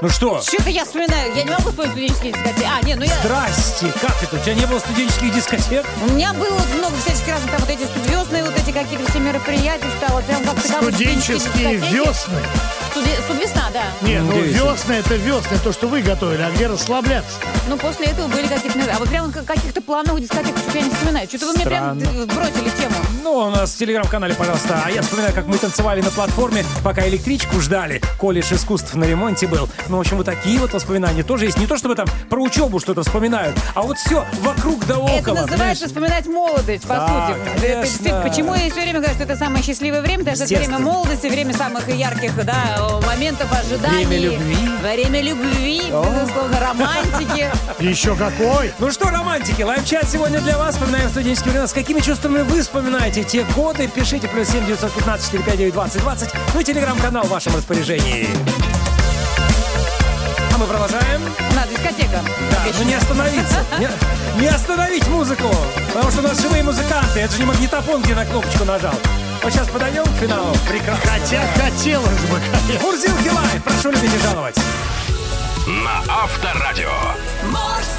[0.02, 1.34] Ну что, Что-то я вспоминаю.
[1.36, 2.68] Я не могу вспомнить студенческие дискотеки.
[2.70, 3.16] А, нет, ну я...
[3.22, 4.36] здрасте, как это?
[4.36, 5.86] У тебя не было студенческих дискотек?
[6.02, 9.88] У меня было много всяких разных, там вот эти студиозные вот эти какие-то все мероприятия,
[9.98, 12.42] что вот прям как Студенческие весны.
[13.00, 13.84] Студвесна, да.
[14.02, 17.40] Не, ну весны это весны, то, что вы готовили, а где расслабляться?
[17.68, 18.80] Ну, после этого были какие-то...
[18.94, 21.28] А вот прям как- каких-то плановых дискотек что-то я не вспоминаю.
[21.28, 22.96] Что-то вы мне прям э, бросили тему.
[23.24, 24.82] Ну, у нас в телеграм-канале, пожалуйста.
[24.86, 28.02] А я вспоминаю, как мы танцевали на платформе, пока электричку ждали.
[28.20, 29.68] Колледж искусств на ремонте был.
[29.90, 31.58] Ну, в общем, вот такие вот воспоминания тоже есть.
[31.58, 35.10] Не то, чтобы там про учебу что-то вспоминают, а вот все вокруг да около.
[35.10, 35.78] это называется понимаешь?
[35.80, 37.66] вспоминать молодость, по Да, сути.
[37.66, 41.28] Это почему я все время говорю, что это самое счастливое время, что это время молодости,
[41.28, 44.06] время самых ярких да, моментов ожиданий.
[44.06, 44.58] Время любви.
[44.82, 47.52] Время любви, безусловно, романтики.
[47.80, 48.74] Еще какой?
[48.80, 50.76] Ну что, романтики, live-чат сегодня для вас.
[50.76, 51.68] Вспоминаем студенческие времена.
[51.68, 53.88] С какими чувствами вы вспоминаете те годы?
[53.88, 56.30] Пишите плюс 7 915 459 20 20.
[56.54, 58.28] Ну и телеграм-канал в вашем распоряжении.
[60.54, 61.22] А мы продолжаем.
[61.54, 62.22] На, дискотека.
[62.52, 63.58] Да, ну не остановиться.
[63.80, 63.90] Не,
[64.42, 65.54] не остановить музыку.
[65.94, 67.20] Потому что у нас живые музыканты.
[67.20, 68.94] Это же не магнитофон, где на кнопочку нажал.
[69.44, 70.56] Вот сейчас подойдем к финалу.
[70.68, 71.12] Прекрасно.
[71.12, 72.88] Хотя хотелось бы, конечно.
[72.88, 73.64] Мурзилки Live.
[73.64, 74.58] Прошу любить и жаловать.
[75.68, 76.92] На Авторадио.
[77.52, 77.95] Live.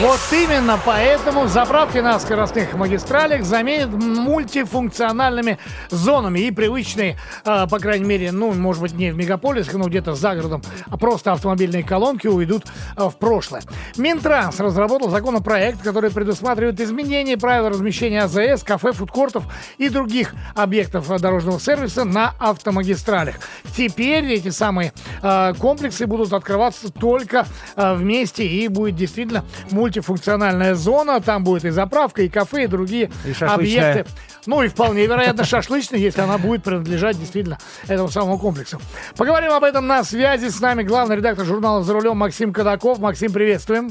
[0.00, 5.58] Вот именно поэтому заправки на скоростных магистралях заменят мультифункциональными
[5.90, 10.14] зонами и привычные, э, по крайней мере, ну, может быть, не в мегаполисах, но где-то
[10.14, 13.62] за городом, а просто автомобильные колонки уйдут э, в прошлое.
[13.96, 19.44] Минтранс разработал законопроект, который предусматривает изменение правил размещения АЗС, кафе, фудкортов
[19.78, 23.40] и других объектов дорожного сервиса на автомагистралях.
[23.76, 29.44] Теперь эти самые э, комплексы будут открываться только э, вместе и будет действительно
[29.88, 31.20] мультифункциональная зона.
[31.20, 33.54] Там будет и заправка, и кафе, и другие И шашлычная.
[33.92, 34.12] объекты.
[34.46, 38.80] Ну и вполне вероятно шашлычная, если она будет принадлежать действительно этому самому комплексу.
[39.16, 40.48] Поговорим об этом на связи.
[40.48, 42.98] С нами главный редактор журнала «За рулем» Максим Кадаков.
[42.98, 43.90] Максим, приветствуем.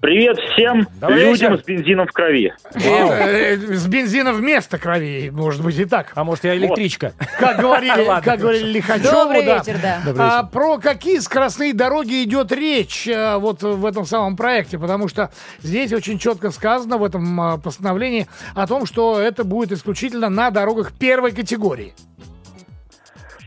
[0.00, 1.62] Привет всем Добрый людям вечер.
[1.62, 2.52] с бензином в крови.
[2.74, 6.12] Э, э, С бензина вместо крови, может быть и так.
[6.14, 7.12] А может, я электричка?
[7.38, 10.02] Как говорили, как говорили Лихачеву, Добрый вечер, да.
[10.18, 14.78] А, про какие скоростные дороги идет речь э, вот в этом самом проекте?
[14.78, 15.30] Потому что
[15.62, 20.50] здесь очень четко сказано в этом а, постановлении о том, что это будет исключительно на
[20.50, 21.94] дорогах первой категории.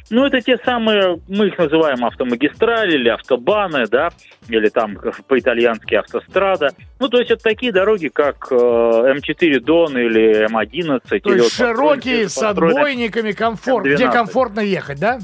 [0.09, 4.09] Ну, это те самые, мы их называем автомагистрали или автобаны, да,
[4.47, 6.69] или там по-итальянски автострада.
[6.99, 11.01] Ну, то есть это такие дороги, как э, М4 Дон или М11.
[11.07, 14.11] То или есть вот широкие, с отбойниками, комфорт, где М12.
[14.11, 15.19] комфортно ехать, да?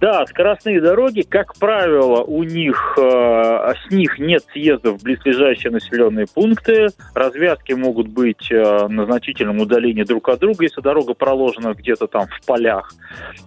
[0.00, 6.26] Да, скоростные дороги, как правило, у них э, с них нет съездов в близлежащие населенные
[6.32, 6.88] пункты.
[7.14, 12.26] Развязки могут быть э, на значительном удалении друг от друга, если дорога проложена где-то там
[12.26, 12.92] в полях.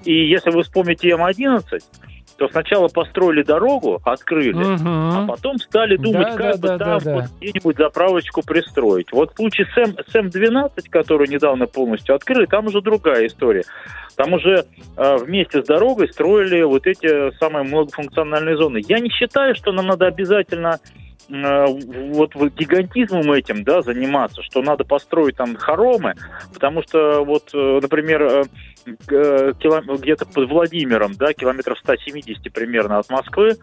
[0.05, 1.61] И если вы вспомните М11,
[2.39, 5.27] то сначала построили дорогу, открыли, а Мгм.
[5.27, 7.29] потом стали думать, Да, как да, бы да, там да, вот да.
[7.41, 9.11] где-нибудь заправочку пристроить.
[9.11, 13.63] Вот в случае с, М, с М12, которую недавно полностью открыли, там уже другая история.
[14.15, 18.81] Там уже э, вместе с дорогой строили вот эти самые многофункциональные зоны.
[18.87, 20.79] Я не считаю, что нам надо обязательно
[21.29, 21.65] э,
[22.13, 26.15] вот, гигантизмом этим да, заниматься, что надо построить там хоромы,
[26.53, 28.43] потому что вот, э, например, э, э,
[29.07, 33.57] где-то под Владимиром, да, километров 170 примерно от Москвы,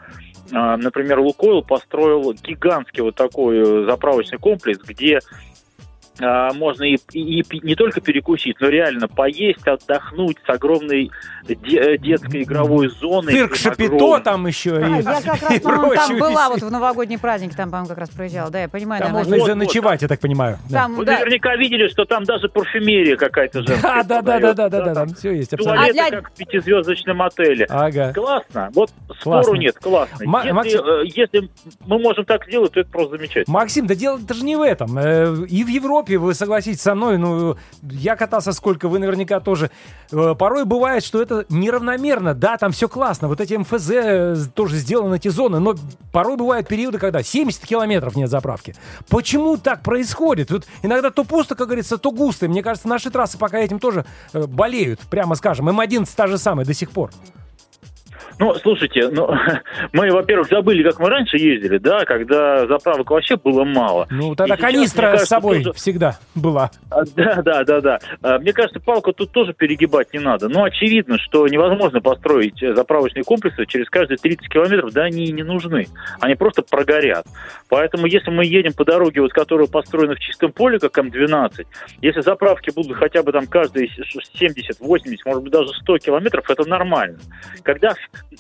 [0.53, 5.21] а, например, Лукойл построил гигантский вот такой э, заправочный комплекс, где
[6.21, 11.11] можно и, и- и не только перекусить, но реально поесть, отдохнуть с огромной
[11.45, 13.33] де- э, детской игровой зоной.
[13.33, 17.19] Цирк Шапито там еще А, и, я как раз, по-моему, там была вот в новогодний
[17.19, 18.51] праздник, там, по-моему, как раз проезжала.
[18.51, 20.59] Да, я понимаю, Там можно и Вот, заночевать, я так понимаю.
[20.71, 20.83] Да.
[20.83, 21.19] там, Вы да.
[21.19, 24.03] наверняка видели, что там даже парфюмерия какая-то женская.
[24.05, 25.83] Да, да, да, да, да, да, да, там все есть абсолютно.
[25.87, 27.67] Туалеты, А для- как в пятизвездочном отеле.
[27.69, 28.13] Ага.
[28.15, 28.71] Классно.
[28.75, 28.91] Вот
[29.23, 29.43] Классно.
[29.43, 30.27] спору нет, классно.
[30.27, 31.51] Ма- если, Максим- э, если
[31.87, 33.53] мы можем так сделать, то это просто замечательно.
[33.53, 34.97] Максим, да дело даже не в этом.
[34.99, 39.71] Э, И в Европе, вы согласитесь со мной, ну, я катался сколько, вы наверняка тоже.
[40.13, 42.35] Э, Порой бывает, что это неравномерно.
[42.35, 45.75] Да, там все классно, вот эти МФЗ э, тоже сделаны эти зоны, но
[46.13, 48.75] порой бывают периоды, когда 70 километров нет заправки.
[49.09, 50.51] Почему так происходит?
[50.51, 52.47] Вот иногда то пусто, как говорится, то густо.
[52.47, 55.69] И Мне кажется, наши трассы пока этим тоже э, болеют, прямо скажем.
[55.69, 57.11] М11 та же самая до сих пор.
[58.39, 59.31] Ну, слушайте, ну,
[59.93, 64.07] мы, во-первых, забыли, как мы раньше ездили, да, когда заправок вообще было мало.
[64.11, 66.71] Ну, тогда И канистра кажется, с собой тоже- всегда была.
[66.91, 67.99] А, Да, да, да, да.
[68.23, 70.49] А, Мне кажется, палку тут тоже перегибать не надо.
[70.49, 75.43] Но очевидно, что невозможно построить заправочные комплексы через каждые 30 километров, да, они и не
[75.43, 75.87] нужны.
[76.21, 77.25] Они просто прогорят.
[77.71, 81.65] Поэтому, если мы едем по дороге, вот, которая построена в чистом поле, как М12,
[82.03, 83.89] если заправки будут хотя бы там каждые
[84.35, 87.19] 70, 80, может быть, даже 100 километров, это нормально.
[87.63, 87.95] Когда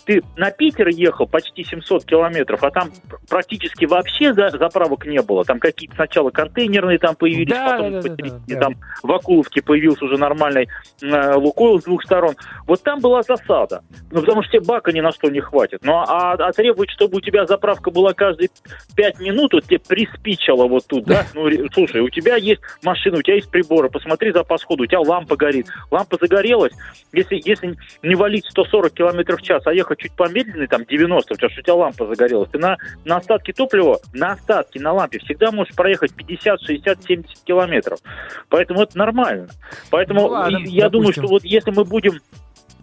[0.05, 2.90] ты на Питер ехал почти 700 километров, а там
[3.29, 5.44] практически вообще за- заправок не было.
[5.44, 8.61] Там какие-то сначала контейнерные там появились, Да, потом да, да, по три- да, да.
[8.61, 10.68] там в Акуловке появился уже нормальный
[11.03, 12.35] э, Лукойл с двух сторон.
[12.66, 13.83] Вот там была засада.
[14.11, 15.81] Ну, потому что тебе бака ни на что не хватит.
[15.83, 18.51] Ну, а, а требовать, чтобы у тебя заправка была каждые
[18.96, 21.25] пять минут, вот тебе приспичило вот тут, да?
[21.35, 25.01] Ну, слушай, у тебя есть машина, у тебя есть приборы, посмотри запас хода, у тебя
[25.01, 25.66] лампа горит.
[25.90, 26.72] Лампа загорелась,
[27.12, 31.51] если, если не валить 140 километров в час, а ехать чуть помедленнее, там 90, потому
[31.51, 35.51] что у тебя лампа загорелась, ты на, на остатки топлива, на остатки, на лампе всегда
[35.53, 37.99] можешь проехать 50, 60, 70 километров.
[38.49, 39.49] Поэтому это нормально.
[39.91, 41.23] Поэтому Ну ладно, я думаю, допустим.
[41.25, 42.21] что вот если мы будем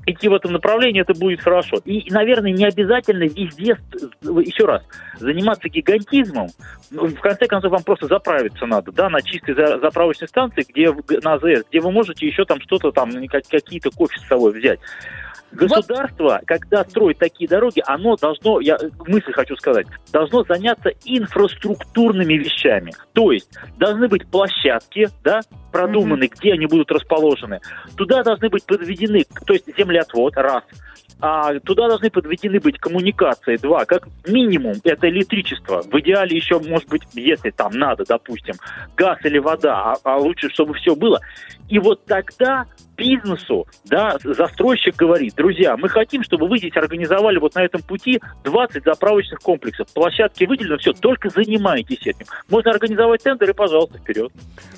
[0.06, 1.78] идти в этом направлении, это будет хорошо.
[1.86, 3.78] И, наверное, не обязательно везде,
[4.22, 4.84] еще раз,
[5.18, 6.48] заниматься гигантизмом.
[6.92, 10.92] Ну, В конце концов, вам просто заправиться надо, да, на чистой за- заправочной станции, где
[11.24, 14.80] на АЗС, где вы можете еще там что-то там, как- какие-то кофе с собой взять.
[15.54, 22.92] Государство, когда строит такие дороги, оно должно, я мысль хочу сказать, должно заняться инфраструктурными вещами.
[23.14, 27.60] То есть должны быть площадки, да, продуманы, где они будут расположены.
[27.96, 30.64] Туда должны быть подведены, то есть землеотвод, раз.
[31.20, 33.86] А туда должны подведены быть коммуникации, два.
[33.86, 35.82] Как минимум, это электричество.
[35.82, 38.56] В идеале еще, может быть, если там надо, допустим,
[38.98, 41.22] газ или вода, а, а лучше, чтобы все было.
[41.70, 47.56] И вот тогда бизнесу, да, застройщик говорит, друзья, мы хотим, чтобы вы здесь организовали вот
[47.56, 49.88] на этом пути 20 заправочных комплексов.
[49.94, 52.26] Площадки выделены, все, только занимайтесь этим.
[52.50, 54.32] Можно организовать тендер и, пожалуйста, вперед.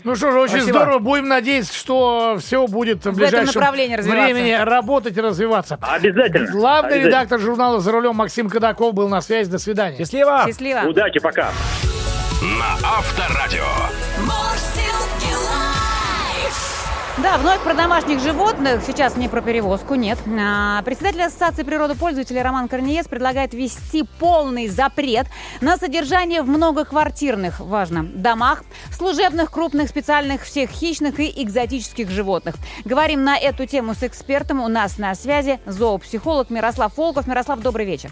[0.04, 0.80] Ну что же, очень Спасибо.
[0.80, 1.00] здорово.
[1.00, 5.78] Будем надеяться, что все будет в, этом ближайшем времени работать и развиваться.
[5.82, 6.52] Обязательно.
[6.52, 7.08] Главный Обязательно.
[7.08, 9.50] редактор журнала «За рулем» Максим Кадаков был на связи.
[9.50, 9.98] До свидания.
[9.98, 10.44] Счастливо!
[10.46, 10.82] Счастливо.
[10.88, 11.52] Удачи, пока.
[12.42, 13.66] На Авторадио.
[17.24, 18.82] Да, вновь про домашних животных.
[18.86, 20.20] Сейчас не про перевозку, нет.
[20.28, 25.28] А, Председатель Ассоциации природопользователей Роман Корниес предлагает ввести полный запрет
[25.62, 32.56] на содержание в многоквартирных, важно, домах, служебных, крупных, специальных, всех хищных и экзотических животных.
[32.84, 34.60] Говорим на эту тему с экспертом.
[34.60, 37.28] У нас на связи зоопсихолог Мирослав Волков.
[37.28, 38.12] Мирослав, добрый вечер.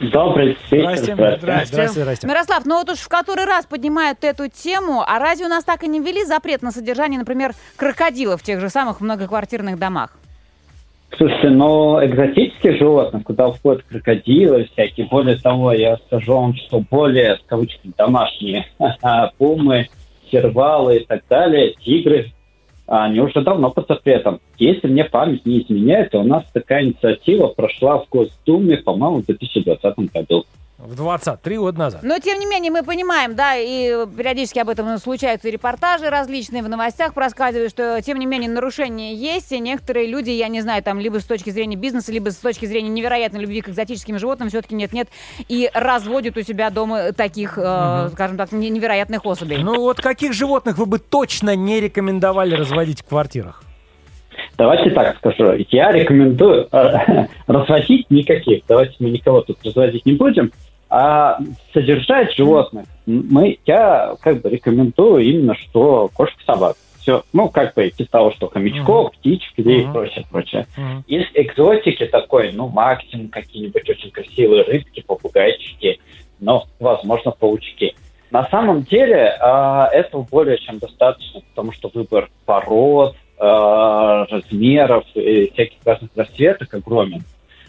[0.00, 0.96] Добрый вечер.
[0.96, 1.14] Здрасте.
[1.14, 1.66] здравствуйте.
[1.66, 2.26] Здрасте, здрасте.
[2.26, 5.82] Мирослав, ну вот уж в который раз поднимают эту тему, а разве у нас так
[5.82, 10.16] и не ввели запрет на содержание, например, крокодилов в тех же самых многоквартирных домах?
[11.16, 17.36] Слушайте, но экзотических животных, куда входят крокодилы всякие, более того, я скажу вам, что более,
[17.38, 18.66] в кавычках, домашние
[19.38, 19.88] пумы,
[20.30, 22.32] сервалы и так далее, тигры,
[22.88, 24.40] они уже давно под запретом.
[24.58, 29.26] Если мне память не изменяет, то у нас такая инициатива прошла в Госдуме, по-моему, в
[29.26, 30.44] 2020 году.
[30.78, 32.02] В 20, три года назад.
[32.04, 36.68] Но, тем не менее, мы понимаем, да, и периодически об этом случаются репортажи различные, в
[36.68, 41.00] новостях проскальзывают, что, тем не менее, нарушения есть, и некоторые люди, я не знаю, там,
[41.00, 44.76] либо с точки зрения бизнеса, либо с точки зрения невероятной любви к экзотическим животным, все-таки
[44.76, 45.08] нет-нет,
[45.48, 49.58] и разводят у себя дома таких, э, скажем так, не- невероятных особей.
[49.58, 53.64] Ну вот каких животных вы бы точно не рекомендовали разводить в квартирах?
[54.56, 55.54] Давайте так скажу.
[55.70, 58.62] Я рекомендую э, разводить никаких.
[58.68, 60.52] Давайте мы никого тут разводить не будем.
[60.90, 61.38] А
[61.72, 66.76] содержать животных мы, я как бы рекомендую именно, что кошек, собак.
[67.00, 69.92] Все, ну, как бы из того, что хомячков, птичек и Мгм.
[69.92, 70.66] прочее, прочее.
[70.76, 71.04] Мгм.
[71.06, 76.00] Из экзотики такой, ну, максимум какие-нибудь очень красивые рыбки, попугайчики,
[76.40, 77.94] но, возможно, паучки.
[78.30, 85.50] На самом деле а, этого более чем достаточно, потому что выбор пород, а, размеров и
[85.52, 87.22] всяких разных расцветок огромен.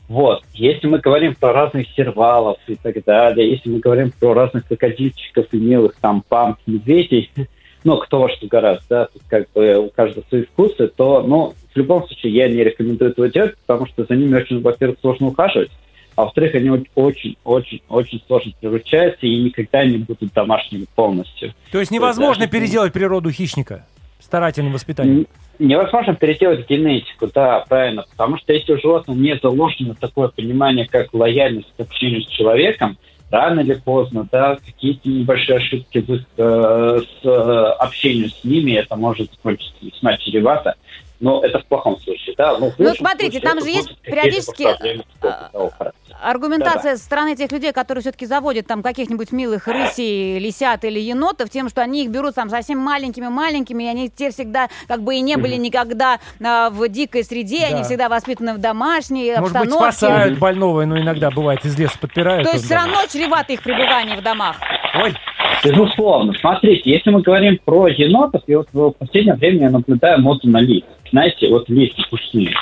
[0.10, 0.44] Вот.
[0.54, 5.46] Если мы говорим про разных сервалов и так далее, если мы говорим про разных крокодильчиков
[5.52, 7.32] и милых там пам, медведей,
[7.84, 11.54] ну, кто во что гораздо, да, тут как бы у каждого свои вкусы, то, ну,
[11.72, 15.28] в любом случае я не рекомендую этого делать, потому что за ними очень, во-первых, сложно
[15.28, 15.70] ухаживать,
[16.16, 21.54] а во-вторых, они очень-очень-очень сложно приручаются и никогда не будут домашними полностью.
[21.72, 23.86] То есть невозможно даже- переделать природу хищника
[24.20, 25.28] старательным воспитанием.
[25.60, 31.14] Невозможно переделать генетику, да, правильно, потому что если у животного не заложено такое понимание, как
[31.14, 32.98] лояльность к общению с человеком,
[33.30, 37.30] рано или поздно, да, какие-то небольшие ошибки в э, с э,
[37.78, 40.76] общением с ними, это может закончиться весьма чревато,
[41.20, 42.58] но это в плохом случае, да.
[42.58, 45.94] Ну, лучшем смотрите, случае там же есть периодически, такого характера.
[46.22, 51.50] Аргументация со стороны тех людей, которые все-таки заводят там каких-нибудь милых рысей, лисят или енотов,
[51.50, 55.22] тем, что они их берут там совсем маленькими-маленькими, и они те всегда как бы и
[55.22, 57.84] не были никогда а, в дикой среде, они Да.
[57.84, 59.78] всегда воспитаны в домашней Может быть, обстановке.
[59.98, 62.46] спасают больного, но иногда бывает из леса подпирают.
[62.46, 64.58] То есть все равно чревато их пребывание в домах.
[64.96, 65.16] Ой,
[65.64, 66.34] Безусловно.
[66.40, 70.60] Смотрите, если мы говорим про енотов, и вот в последнее время я наблюдаю моду на
[70.60, 70.84] лис.
[71.12, 72.54] Знаете, вот лис пушные.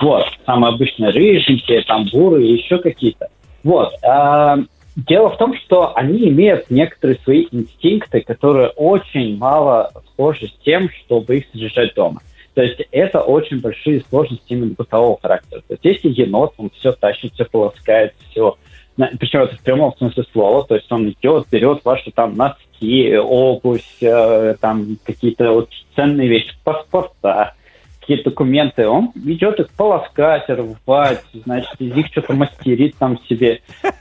[0.00, 3.28] Вот, самые обычные рыженькие, там бурые, еще какие-то.
[3.62, 3.92] Вот.
[4.02, 4.58] а,
[4.96, 10.88] дело в том, что они имеют некоторые свои инстинкты, которые очень мало схожи с тем,
[10.90, 12.20] чтобы их содержать дома.
[12.54, 15.60] То есть это очень большие сложности именно бытового характера.
[15.68, 18.56] То есть если енот, он все тащит, все полоскает, все
[18.96, 23.82] причем это в прямом смысле слова, то есть он идет, берет ваши там носки, обувь,
[24.00, 27.54] э, там какие-то вот ценные вещи, паспорта,
[28.00, 33.60] какие-то документы, он идет их полоскать, рвать, значит, из них что-то мастерит там себе,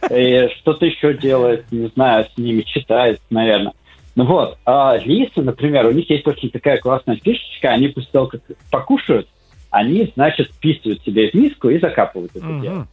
[0.10, 3.74] э, что-то еще делает, не знаю, с ними читает, наверное.
[4.16, 8.28] Ну вот, а лисы, например, у них есть очень такая классная фишечка, они после того,
[8.28, 9.28] как покушают,
[9.70, 12.62] они, значит, вписывают себе в миску и закапывают это Мгм.
[12.62, 12.88] дело.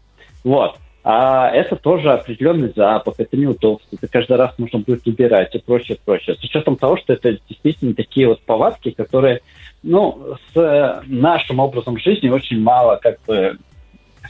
[0.44, 0.76] Вот.
[1.08, 5.98] А это тоже определенный запах, это неудобство, это каждый раз нужно будет убирать и прочее,
[6.04, 6.34] прочее.
[6.34, 9.40] С учетом того, что это действительно такие вот повадки, которые,
[9.84, 13.56] ну, с э, нашим образом жизни очень мало как бы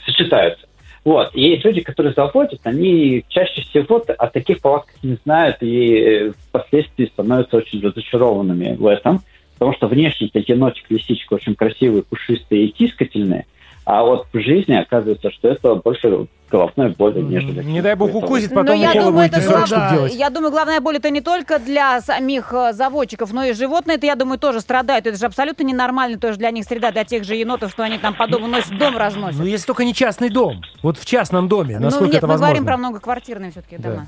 [0.05, 0.67] сочетаются.
[1.03, 1.31] Вот.
[1.35, 6.33] И есть люди, которые заводят, они чаще всего о таких повадках не знают и э,
[6.49, 9.23] впоследствии становятся очень разочарованными в этом.
[9.55, 13.47] Потому что внешне-то енотик, лисичка очень красивые, пушистые и тискательные,
[13.87, 17.63] а вот в жизни оказывается, что это больше головной боли, нежели...
[17.63, 20.15] не дай бог укусит, Но потом я уколы думаю, это 40 глав- делать.
[20.15, 24.07] Я думаю, главная боль это не только для самих э, заводчиков, но и животные, это,
[24.07, 25.07] я думаю, тоже страдают.
[25.07, 28.15] Это же абсолютно ненормально тоже для них среда, для тех же енотов, что они там
[28.15, 29.39] по дому носят, дом разносят.
[29.39, 30.63] Ну, если только не частный дом.
[30.83, 32.47] Вот в частном доме, насколько ну нет, это мы возможно?
[32.55, 33.91] говорим про многоквартирные все-таки Да.
[33.91, 34.07] дома.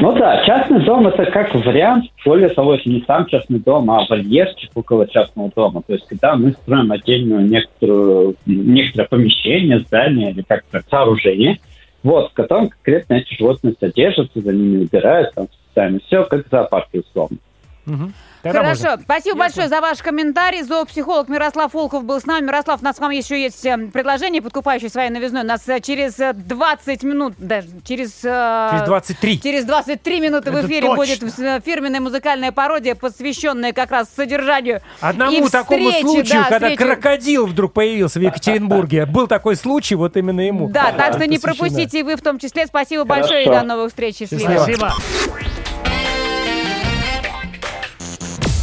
[0.00, 4.06] Ну да, частный дом это как вариант, более того, это не сам частный дом, а
[4.08, 5.82] вольерчик около частного дома.
[5.86, 11.58] То есть, когда мы строим отдельную некоторую, некоторое помещение, здание или как-то сооружение,
[12.02, 16.50] вот, в котором конкретно эти животные содержатся, за ними убирают, там специально все, как в
[16.50, 17.36] зоопарке условно.
[18.42, 19.02] Тогда Хорошо, можно.
[19.02, 20.62] спасибо большое за ваш комментарий.
[20.62, 22.46] Зоопсихолог Мирослав Волков был с нами.
[22.46, 25.42] Мирослав, у нас к вам еще есть э, предложение, подкупающее своей новизной.
[25.42, 28.12] У нас э, через э, 20 минут, даже через...
[28.24, 29.40] э, Через 23.
[29.42, 30.96] Через 23 минуты в Это эфире точно.
[30.96, 36.48] будет э, фирменная музыкальная пародия, посвященная как раз содержанию Одному и такому встрече, случаю, да,
[36.48, 36.76] когда встрече.
[36.84, 39.04] крокодил вдруг появился в Екатеринбурге.
[39.10, 40.70] Был такой случай, вот именно ему.
[40.70, 41.68] Да, так что не посвящена.
[41.68, 42.66] пропустите и вы в том числе.
[42.66, 44.16] Спасибо большое и до новых встреч.
[44.16, 44.62] Счастливо.
[44.62, 44.94] Спасибо.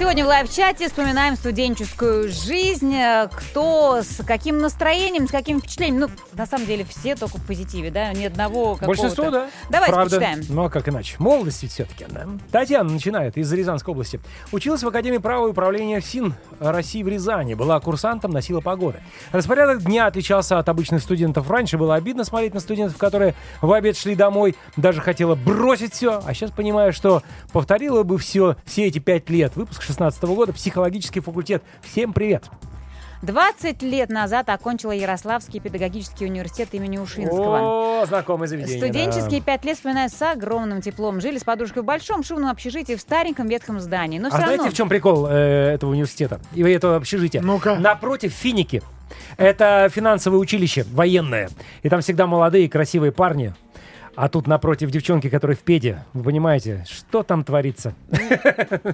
[0.00, 2.94] Сегодня в live-чате вспоминаем студенческую жизнь.
[2.94, 6.00] Э, Кто с каким настроением, с каким впечатлением.
[6.00, 8.10] Ну, на самом деле, все только в позитиве, да?
[8.14, 8.86] Ни одного какого-то...
[8.86, 9.50] Большинство, да.
[9.68, 10.16] Давайте Правда.
[10.16, 10.46] почитаем.
[10.48, 11.16] Ну, а как иначе?
[11.18, 12.26] Молодость ведь все-таки, да.
[12.50, 14.20] Татьяна начинает из Рязанской области.
[14.52, 17.52] Училась в Академии права и управления ФСИН России в Рязани.
[17.52, 19.00] Была курсантом, носила погоды.
[19.32, 21.50] Распорядок дня отличался от обычных студентов.
[21.50, 24.56] Раньше было обидно смотреть на студентов, которые в обед шли домой.
[24.78, 26.22] Даже хотела бросить все.
[26.24, 29.56] А сейчас понимаю, что повторила бы все, все эти пять лет.
[29.56, 31.64] Выпуск 16 года, психологический факультет.
[31.82, 32.44] Всем привет.
[33.22, 38.02] 20 лет назад окончила Ярославский педагогический университет имени Ушинского.
[38.02, 38.78] О, знакомое заведение.
[38.78, 39.46] Студенческие да.
[39.46, 41.20] пять лет вспоминаю с огромным теплом.
[41.20, 44.20] Жили с подружкой в большом шумном общежитии в стареньком ветхом здании.
[44.20, 44.70] Но А все знаете, равно...
[44.70, 47.42] в чем прикол э, этого университета и этого общежития?
[47.42, 47.74] Ну-ка.
[47.74, 48.82] Напротив финики.
[49.36, 51.50] Это финансовое училище военное.
[51.82, 53.54] И там всегда молодые красивые парни.
[54.20, 56.04] А тут напротив девчонки, которая в педе.
[56.12, 57.94] Вы понимаете, что там творится?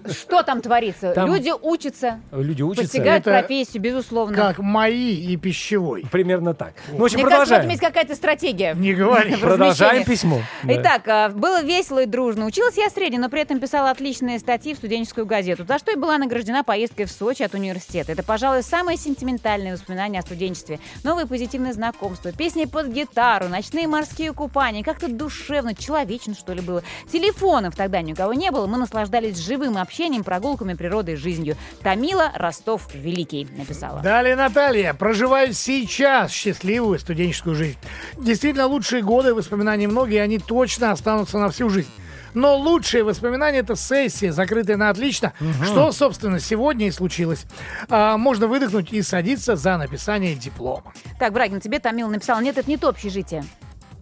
[0.08, 1.12] Что там творится?
[1.14, 2.84] Там- Люди учатся, Люди учатся.
[2.84, 4.36] постигают Это профессию, безусловно.
[4.36, 6.04] Как мои и пищевой.
[6.12, 6.74] Примерно так.
[6.92, 7.70] Ну, в общем, Мне кажется, продолжаем.
[7.70, 8.74] есть какая-то стратегия.
[8.74, 9.34] Не говори.
[9.34, 10.42] Продолжаем письмо.
[10.62, 12.46] Итак, а, было весело и дружно.
[12.46, 15.96] Училась я средне, но при этом писала отличные статьи в студенческую газету, за что и
[15.96, 18.12] была награждена поездкой в Сочи от университета.
[18.12, 20.78] Это, пожалуй, самые сентиментальные воспоминания о студенчестве.
[21.02, 24.84] Новые позитивные знакомства, песни под гитару, ночные морские купания.
[24.84, 26.82] Как-то душевно, человечно, что ли, было.
[27.10, 28.66] Телефонов тогда ни у кого не было.
[28.66, 31.56] Мы наслаждались живым общением, прогулками, природой, жизнью.
[31.82, 34.00] Тамила Ростов Великий написала.
[34.00, 34.94] Далее Наталья.
[34.94, 37.78] Проживаю сейчас счастливую студенческую жизнь.
[38.18, 41.90] Действительно, лучшие годы, воспоминаний много, и они точно останутся на всю жизнь.
[42.36, 45.32] Но лучшие воспоминания это сессия, закрытая на отлично,
[45.64, 47.46] что, собственно, сегодня и случилось.
[47.88, 50.92] А, можно выдохнуть и садиться за написание диплома.
[51.18, 53.42] Так, Брагин, тебе Тамила написала, нет, это не то общежитие.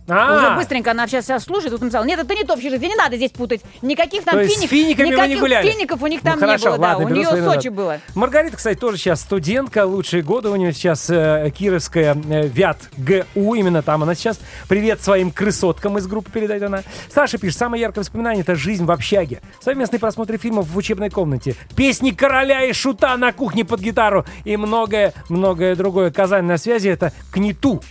[0.06, 2.94] А, Уже быстренько она сейчас себя слушает, тут написала, нет, это не то общежитие, не
[2.94, 3.62] надо здесь путать.
[3.80, 5.70] Никаких там То есть с финик, финиками вы не никаких гуляли?
[5.70, 7.10] фиников у них Ну, там хорошо, не было, ладно, да.
[7.10, 7.54] У нее назад.
[7.54, 8.00] Сочи было.
[8.14, 13.54] Маргарита, кстати, тоже сейчас студентка, лучшие годы у нее сейчас э, Кировская э, ВЯТ ГУ,
[13.54, 14.40] именно там она сейчас.
[14.68, 16.82] Привет своим крысоткам из группы передает она.
[17.08, 19.40] Саша пишет, самое яркое воспоминание это жизнь в общаге.
[19.62, 21.56] Совместные просмотры фильмов в учебной комнате.
[21.76, 26.10] Песни короля и шута на кухне под гитару и многое-многое другое.
[26.10, 27.82] Казань на связи это КНИТУ.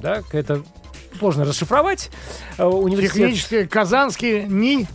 [0.00, 0.62] Да, это
[1.18, 2.10] сложно расшифровать.
[2.58, 4.86] Э, Университет Технический, казанский НИ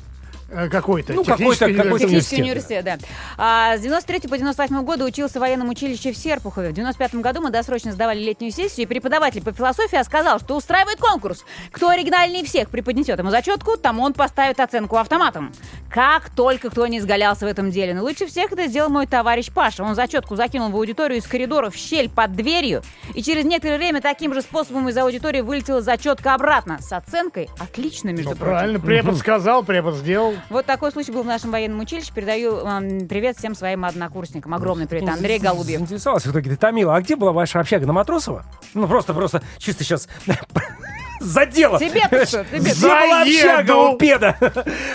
[0.71, 1.13] какой-то.
[1.13, 2.09] Ну, Технический какой-то- университет.
[2.09, 2.97] Технический университет, да.
[3.37, 6.69] А, с 93 по 98 году учился в военном училище в Серпухове.
[6.69, 10.99] В 95 году мы досрочно сдавали летнюю сессию, и преподаватель по философии сказал, что устраивает
[10.99, 11.45] конкурс.
[11.71, 15.51] Кто оригинальнее всех преподнесет ему зачетку, тому он поставит оценку автоматом.
[15.89, 17.93] Как только кто не изгалялся в этом деле.
[17.93, 19.83] Но лучше всех это сделал мой товарищ Паша.
[19.83, 22.81] Он зачетку закинул в аудиторию из коридора в щель под дверью,
[23.13, 26.77] и через некоторое время таким же способом из аудитории вылетела зачетка обратно.
[26.81, 28.51] С оценкой отлично, между Ну, прочим.
[28.53, 30.33] правильно, препод сказал, препод сделал.
[30.49, 32.11] Вот такой случай был в нашем военном училище.
[32.13, 34.53] Передаю эм, привет всем своим однокурсникам.
[34.53, 35.09] Огромный привет.
[35.09, 35.79] Андрей Голубьев.
[35.79, 36.51] Заинтересовался в итоге.
[36.51, 37.85] Ты, Тамила, а где была ваша общага?
[37.85, 38.45] На Матросова?
[38.73, 40.07] Ну, просто, просто, чисто сейчас
[41.19, 41.79] задело.
[41.79, 42.43] Тебе-то что?
[42.45, 44.37] Тебе общага у педа?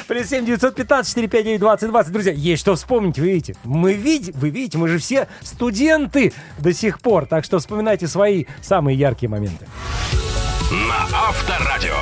[0.07, 2.13] Плюс 7 915 459 20 20.
[2.13, 3.57] Друзья, есть что вспомнить, вы видите.
[3.65, 7.27] Мы видим, вы видите, мы же все студенты до сих пор.
[7.27, 9.67] Так что вспоминайте свои самые яркие моменты.
[10.71, 11.95] На Авторадио.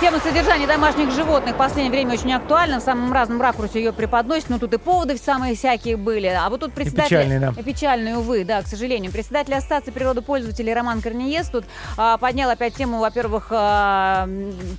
[0.00, 2.80] Тема содержания домашних животных в последнее время очень актуальна.
[2.80, 4.48] В самом разном ракурсе ее преподносят.
[4.48, 6.26] Но тут и поводы самые всякие были.
[6.26, 7.18] А вот тут председатель...
[7.18, 7.52] печальные, да.
[7.54, 9.12] И печальные, увы, да, к сожалению.
[9.12, 11.66] Председатель Ассоциации природопользователей Роман Корнеес тут
[11.98, 14.26] а, поднял опять тему, во-первых, а,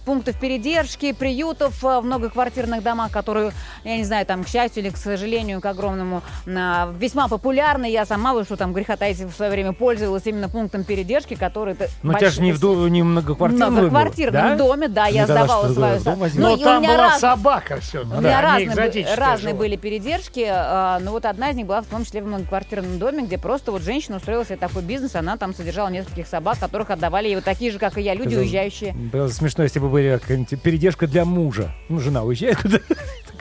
[0.05, 3.51] пунктов передержки, приютов а, в многоквартирных домах, которые,
[3.83, 7.87] я не знаю, там, к счастью или к сожалению, к огромному, а, весьма популярны.
[7.91, 11.75] Я сама, вы что там, греха таить, в свое время пользовалась именно пунктом передержки, который...
[12.01, 14.55] Ну, у тебя же не в, ду- не в многоквартирном многоквартирном да?
[14.55, 16.15] доме, да, я Ну, тогда сдавала свою...
[16.17, 16.33] возьмешь?
[16.43, 18.01] Но и у там меня была раз- собака все.
[18.03, 21.85] у меня разные, были- разные были передержки, а, но вот одна из них была в
[21.87, 25.53] том числе в многоквартирном доме, где просто вот женщина устроила себе такой бизнес, она там
[25.53, 28.93] содержала нескольких собак, которых отдавали ей вот такие же, как и я, люди, уезжающие.
[28.93, 31.71] Было смешно, если бы были какая-нибудь передержка для мужа.
[31.89, 32.57] Ну, жена уезжает.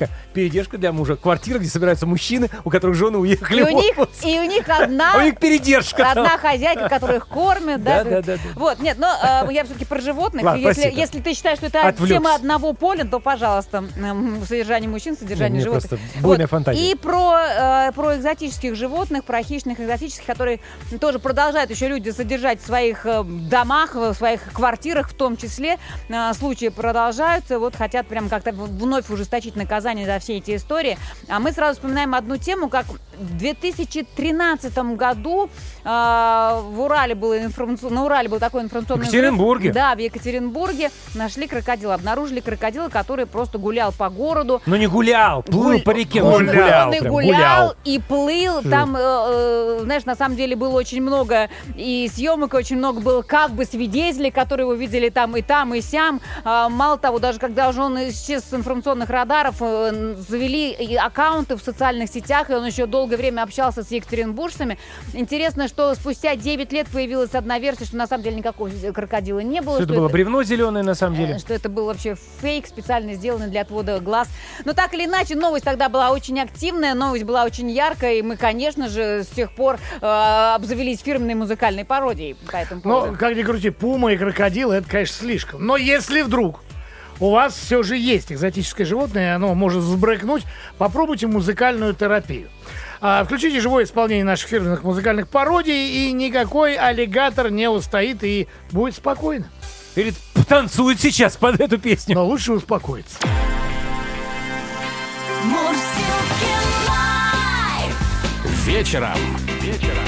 [0.00, 1.16] Такая передержка для мужа.
[1.16, 4.84] Квартира, где собираются мужчины, у которых жены уехали И у них, и у них А
[4.84, 6.10] одна, у них передержка.
[6.10, 8.04] одна хозяйка, которая их кормит, да?
[8.04, 8.36] Да, да.
[8.54, 10.44] Вот, нет, но э, я все-таки про животных.
[10.56, 13.84] Если, ты считаешь, что это тема одного поля, то, пожалуйста,
[14.46, 16.00] содержание мужчин, содержание животных.
[16.20, 16.90] буйная фантазия.
[16.90, 20.60] И про, э, про экзотических животных, про хищных экзотических, которые
[21.00, 25.78] тоже продолжают еще люди содержать в своих э, домах, в своих квартирах в том числе.
[26.38, 27.58] Случаи продолжаются.
[27.58, 30.98] Вот хотят прям как-то вновь ужесточить наказание за все эти истории.
[31.28, 35.50] А мы сразу вспоминаем одну тему, как в 2013 году
[35.84, 39.70] э, в Урале был информацион- на Урале был такой информационный В Екатеринбурге?
[39.70, 39.74] взрыв.
[39.74, 44.60] Да, в Екатеринбурге нашли крокодила, обнаружили крокодила, который просто гулял по городу.
[44.66, 46.20] Ну, не гулял, плыл Гуль- по реке.
[46.22, 48.62] Гулял, он и прям, гулял, и плыл.
[48.62, 53.00] Там, э, э, знаешь, на самом деле было очень много и съемок, и очень много
[53.00, 56.20] было как бы свидетелей, которые его видели там и там, и сям.
[56.44, 61.62] А, мало того, даже когда уже он исчез с информационных радаров, э, завели аккаунты в
[61.62, 64.78] социальных сетях, и он еще долгое время общался с екатеринбуржцами.
[65.14, 69.60] Интересно, что спустя 9 лет появилась одна версия, что на самом деле никакого крокодила не
[69.60, 69.76] было.
[69.76, 71.38] Что это что было это- бревно зеленое на самом Э, деле?
[71.38, 74.28] Что это был вообще фейк, специально сделанный для отвода глаз.
[74.64, 78.36] Но так или иначе, новость тогда была очень активная, новость была очень яркая, и мы,
[78.36, 80.06] конечно же, с тех пор э,
[80.54, 83.12] обзавелись фирменной музыкальной пародией по этому поводу.
[83.12, 85.64] Но, как ни крути, пума и крокодил, это, конечно, слишком.
[85.64, 86.60] Но если вдруг
[87.20, 90.42] у вас все же есть экзотическое животное, оно может взбрыкнуть,
[90.78, 92.48] попробуйте музыкальную терапию.
[93.02, 98.94] А, включите живое исполнение наших фирменных музыкальных пародий, и никакой аллигатор не устоит и будет
[98.94, 99.50] спокойно.
[99.94, 100.12] Или
[100.48, 102.14] танцует сейчас под эту песню.
[102.14, 103.18] Но лучше успокоиться.
[106.88, 108.66] Live.
[108.66, 109.16] Вечером.
[109.62, 110.04] Вечером.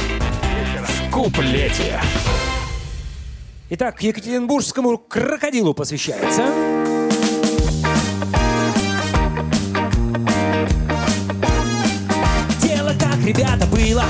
[0.87, 1.99] В куплете.
[3.71, 7.02] Итак, Екатеринбургскому крокодилу посвящается.
[13.33, 14.05] Ребята, было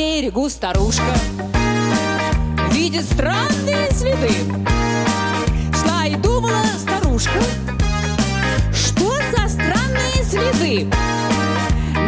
[0.00, 1.12] берегу старушка,
[2.72, 4.30] видит странные следы.
[5.78, 7.38] Шла и думала старушка,
[8.72, 10.90] что за странные следы.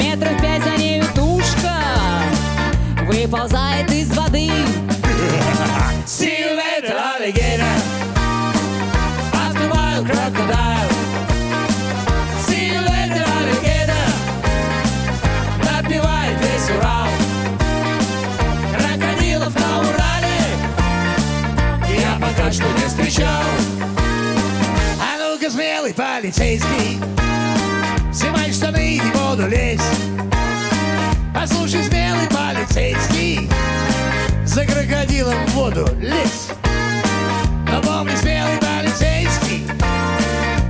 [0.01, 1.82] Метров пять за нею тушка
[3.07, 3.72] выползает
[26.23, 27.01] полицейский
[28.12, 29.81] Снимай штаны и в воду лезь
[31.35, 33.49] Послушай, смелый полицейский
[34.45, 36.51] За крокодилом в воду лезь
[37.68, 39.66] Но помни, смелый полицейский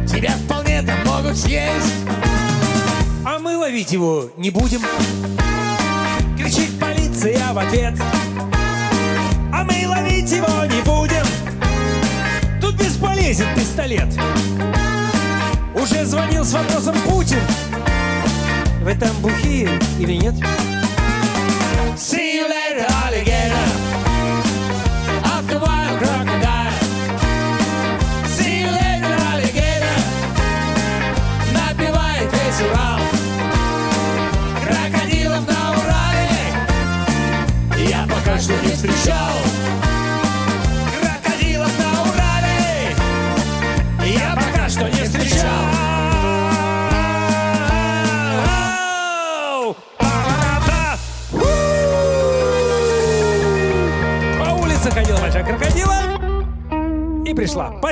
[0.06, 1.96] Тебя вполне там могут съесть
[3.26, 4.80] А мы ловить его не будем.
[6.38, 7.94] Кричит полиция в ответ.
[9.52, 11.26] А мы ловить его не будем.
[12.60, 14.08] Тут бесполезен пистолет.
[15.82, 17.40] Уже звонил с вопросом Путин
[18.82, 19.68] Вы там бухие
[19.98, 20.34] или нет?
[21.96, 22.31] See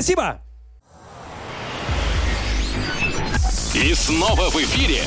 [0.00, 0.40] Спасибо!
[3.74, 5.04] И снова в эфире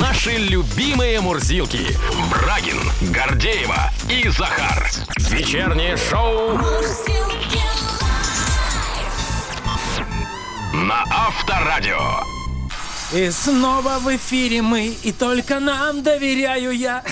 [0.00, 1.94] наши любимые мурзилки.
[2.30, 2.80] Брагин,
[3.12, 4.90] Гордеева и Захар.
[5.28, 7.60] Вечернее шоу Мурзилки
[10.72, 12.24] на Авторадио.
[13.12, 17.04] И снова в эфире мы, и только нам доверяю я.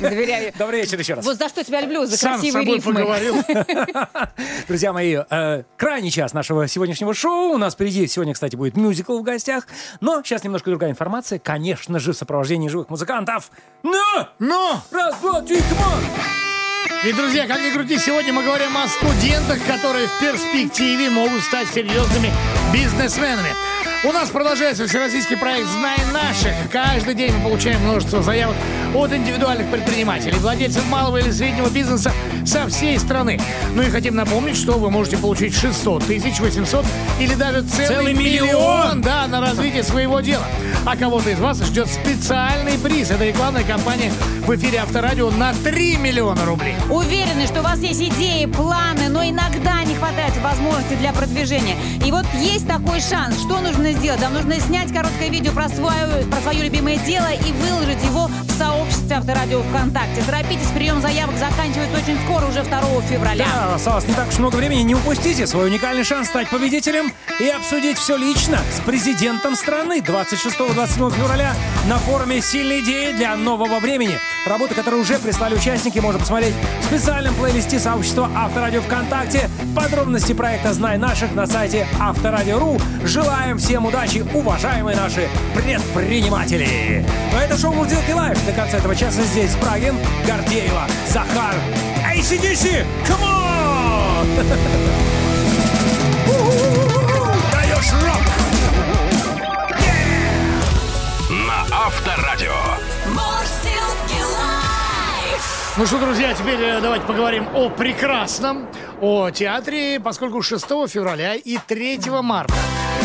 [0.00, 0.52] Доверяю.
[0.58, 1.24] Добрый вечер еще раз.
[1.24, 2.94] Вот за что тебя люблю, за Сам с красивые собой рифмы.
[2.94, 3.36] поговорил.
[4.68, 7.52] Друзья мои, э, крайний час нашего сегодняшнего шоу.
[7.52, 9.66] У нас впереди сегодня, кстати, будет мюзикл в гостях.
[10.00, 11.38] Но сейчас немножко другая информация.
[11.38, 13.50] Конечно же, в сопровождении живых музыкантов.
[13.82, 14.28] Но!
[14.38, 14.82] Но!
[14.90, 16.02] Раз, два, три, come on!
[17.04, 21.68] И, друзья, как ни крути, сегодня мы говорим о студентах, которые в перспективе могут стать
[21.68, 22.32] серьезными
[22.72, 23.50] бизнесменами.
[24.04, 26.52] У нас продолжается всероссийский проект «Знай наших».
[26.70, 28.54] Каждый день мы получаем множество заявок
[28.94, 32.12] от индивидуальных предпринимателей, владельцев малого или среднего бизнеса
[32.46, 33.40] со всей страны.
[33.74, 36.86] Ну и хотим напомнить, что вы можете получить 600 тысяч, 800
[37.18, 38.46] или даже целый, Целый миллион.
[38.46, 40.44] миллион да, на развитие своего дела.
[40.86, 43.10] А кого-то из вас ждет специальный приз.
[43.10, 44.12] Это рекламная кампания
[44.46, 46.74] в эфире Авторадио на 3 миллиона рублей.
[46.88, 51.76] Уверены, что у вас есть идеи, планы, но иногда не хватает возможности для продвижения.
[52.06, 53.38] И вот есть такой шанс.
[53.40, 54.20] Что нужно сделать?
[54.20, 58.50] Вам нужно снять короткое видео про свое, про свое любимое дело и выложить его в
[58.58, 60.22] сообществе Авторадио ВКонтакте.
[60.22, 63.46] Торопитесь, прием заявок заканчивается очень скоро, уже 2 февраля.
[63.46, 64.82] Да, осталось не так уж много времени.
[64.82, 71.14] Не упустите свой уникальный шанс стать победителем и обсудить все лично с президентом страны 26-27
[71.14, 71.54] февраля
[71.88, 74.18] на форуме «Сильные идеи для нового времени».
[74.46, 79.50] Работы, которые уже прислали участники, можно посмотреть в специальном плейлисте сообщества Авторадио ВКонтакте.
[79.76, 82.78] Подробности проекта «Знай наших» на сайте Авторадио.ру.
[83.04, 87.04] Желаем всем удачи, уважаемые наши предприниматели.
[87.32, 88.44] Но это шоу «Мурзилки Live».
[88.46, 89.94] До конца этого часа здесь Брагин,
[90.26, 91.54] Гордеева, Захар.
[92.12, 94.26] ACDC, come on!
[97.52, 98.22] Даешь рок!
[101.30, 102.54] На Авторадио.
[103.06, 105.74] Мурзилки лайф.
[105.76, 108.66] Ну что, друзья, теперь э, давайте поговорим о прекрасном,
[109.00, 112.54] о театре, поскольку 6 февраля и 3 марта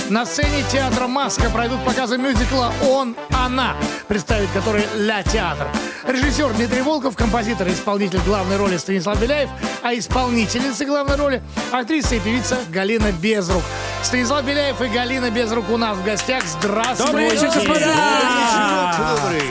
[0.10, 3.76] на сцене театра «Маска» пройдут показы мюзикла «Он, она»,
[4.08, 5.68] представит который «Ля Театр».
[6.08, 9.50] Режиссер Дмитрий Волков, композитор и исполнитель главной роли Станислав Беляев,
[9.82, 11.42] а исполнительница главной роли–
[11.72, 13.64] актриса и певица Галина Безрук.
[14.04, 16.44] Станислав Беляев и Галина Безрук у нас в гостях.
[16.44, 17.06] Здравствуйте!
[17.06, 18.94] Добрый вечер, господа!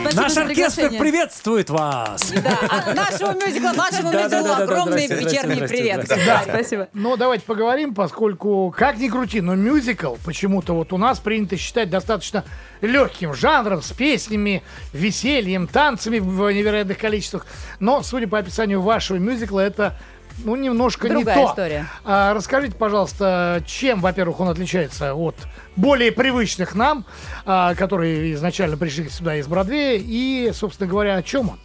[0.02, 1.00] Спасибо Наш за оркестр приглашение.
[1.00, 2.32] приветствует вас!
[2.32, 6.04] Да, от нашего мюзикла, да, мюзиклу да, да, огромный здрасте, вечерний здрасте, привет.
[6.04, 6.26] здрасте.
[6.26, 6.88] Да, Спасибо.
[6.92, 11.88] Но давайте поговорим, поскольку, как ни крути, но мюзикл почему-то вот у нас принято считать
[11.88, 12.42] достаточно
[12.80, 17.46] легким жанром, с песнями, весельем, танцами в невероятных количествах.
[17.78, 19.96] Но, судя по описанию вашего мюзикла, это
[20.44, 21.50] ну, немножко Другая не то.
[21.50, 21.86] история.
[22.04, 25.36] А, расскажите, пожалуйста, чем, во-первых, он отличается от
[25.76, 27.06] более привычных нам,
[27.46, 31.60] а, которые изначально пришли сюда из Бродвея, и, собственно говоря, о чем он?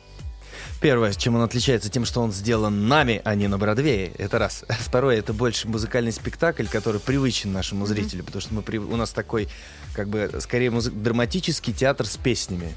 [0.80, 4.11] Первое, чем он отличается, тем, что он сделан нами, а не на Бродвее.
[4.17, 4.63] Это раз.
[4.80, 9.49] Второе, это больше музыкальный спектакль, который привычен нашему зрителю, потому что мы у нас такой,
[9.93, 12.75] как бы, скорее музы- драматический театр с песнями.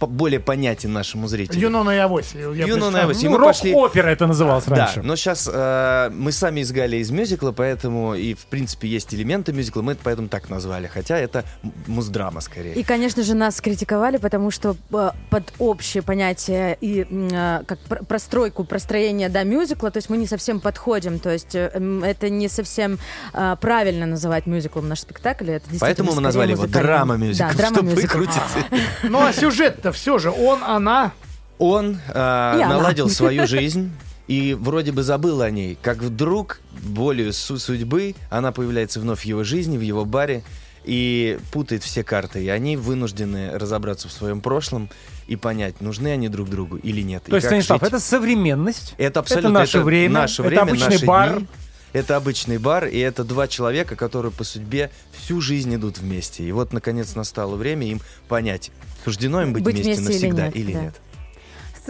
[0.00, 1.60] Более понятен нашему зрителю.
[1.60, 2.32] Юнона и Авось.
[2.34, 3.00] Юнона и.
[3.00, 3.22] Авось.
[3.22, 5.02] И Ну, мы пошли- рок-опера это называлось Да, раньше.
[5.02, 9.82] но сейчас мы сами из Гали из мюзикла, поэтому и в принципе есть элементы мюзикла,
[9.82, 11.44] мы это поэтому так назвали, хотя это
[11.86, 12.74] муздрама скорее.
[12.74, 18.04] И, конечно же, нас критиковали, потому что э, под общее понятие и э, как пр-
[18.04, 21.70] простройку, простроение да, мюзикла, то есть мы не совсем подходим, то есть э,
[22.04, 22.98] это не совсем
[23.32, 25.50] э, правильно называть мюзиклом наш спектакль.
[25.50, 28.40] Это Поэтому мы назвали его драма-мюзикл, Да, чтобы выкрутиться.
[29.20, 31.12] Ну, а сюжет-то все же он, она...
[31.58, 32.68] Он э, И она.
[32.68, 33.92] наладил свою жизнь
[34.28, 35.76] и вроде бы забыл о ней.
[35.82, 40.42] Как вдруг, волею су- судьбы, она появляется вновь в его жизни, в его баре
[40.84, 42.42] и путает все карты.
[42.42, 44.88] И они вынуждены разобраться в своем прошлом
[45.26, 47.24] и понять, нужны они друг другу или нет.
[47.24, 48.94] То есть, Станислав, это современность.
[48.96, 51.36] Это абсолютно наше это время, наше это время, обычный наши бар.
[51.36, 51.46] дни.
[51.92, 56.44] Это обычный бар, и это два человека, которые по судьбе всю жизнь идут вместе.
[56.44, 58.70] И вот, наконец, настало время им понять,
[59.04, 60.82] суждено им быть, Быть вместе, вместе или навсегда нет, или да.
[60.82, 60.94] нет.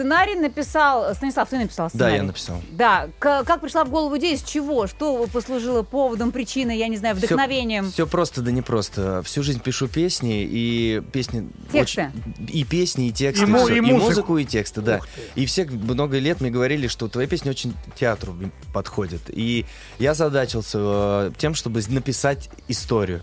[0.01, 1.13] Сценарий написал...
[1.13, 2.15] Станислав, ты написал Да, сценарий?
[2.17, 2.61] я написал.
[2.71, 3.07] Да.
[3.19, 4.87] К- как пришла в голову идея, с чего?
[4.87, 7.91] Что послужило поводом, причиной, я не знаю, вдохновением?
[7.91, 9.21] Все просто, да не просто.
[9.23, 11.49] Всю жизнь пишу песни, и песни...
[11.71, 12.11] Тексты.
[12.11, 13.43] очень- И песни, и тексты.
[13.45, 13.75] И му- всё.
[13.75, 14.05] и и, музыку.
[14.05, 15.01] музыку, и тексты, да.
[15.35, 18.35] И все много лет мне говорили, что твои песни очень театру
[18.73, 19.21] подходят.
[19.27, 19.65] И
[19.99, 23.21] я задачился э, тем, чтобы написать историю.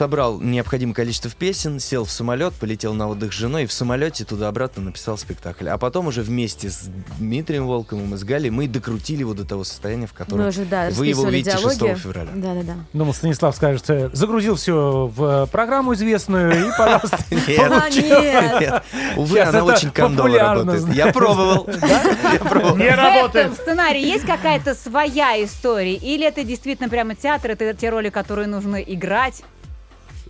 [0.00, 4.24] Собрал необходимое количество песен, сел в самолет, полетел на отдых с женой, и в самолете
[4.24, 5.68] туда-обратно написал спектакль.
[5.68, 6.88] А потом уже вместе с
[7.18, 10.88] Дмитрием Волковым и с Галей мы докрутили его до того состояния, в котором уже, да,
[10.92, 11.98] вы его увидите 6 диалоги.
[11.98, 12.30] февраля.
[12.34, 12.76] Да-да-да.
[12.94, 18.60] Ну, Станислав скажет, э, загрузил все в э, программу известную, и, пожалуйста, А, нет.
[18.62, 18.82] Нет.
[19.18, 20.94] Увы, она очень кондово работает.
[20.94, 21.66] Я пробовал.
[21.66, 23.46] Не В работает.
[23.48, 25.96] этом сценарии есть какая-то своя история?
[25.96, 29.42] Или это действительно прямо театр, это те роли, которые нужно играть?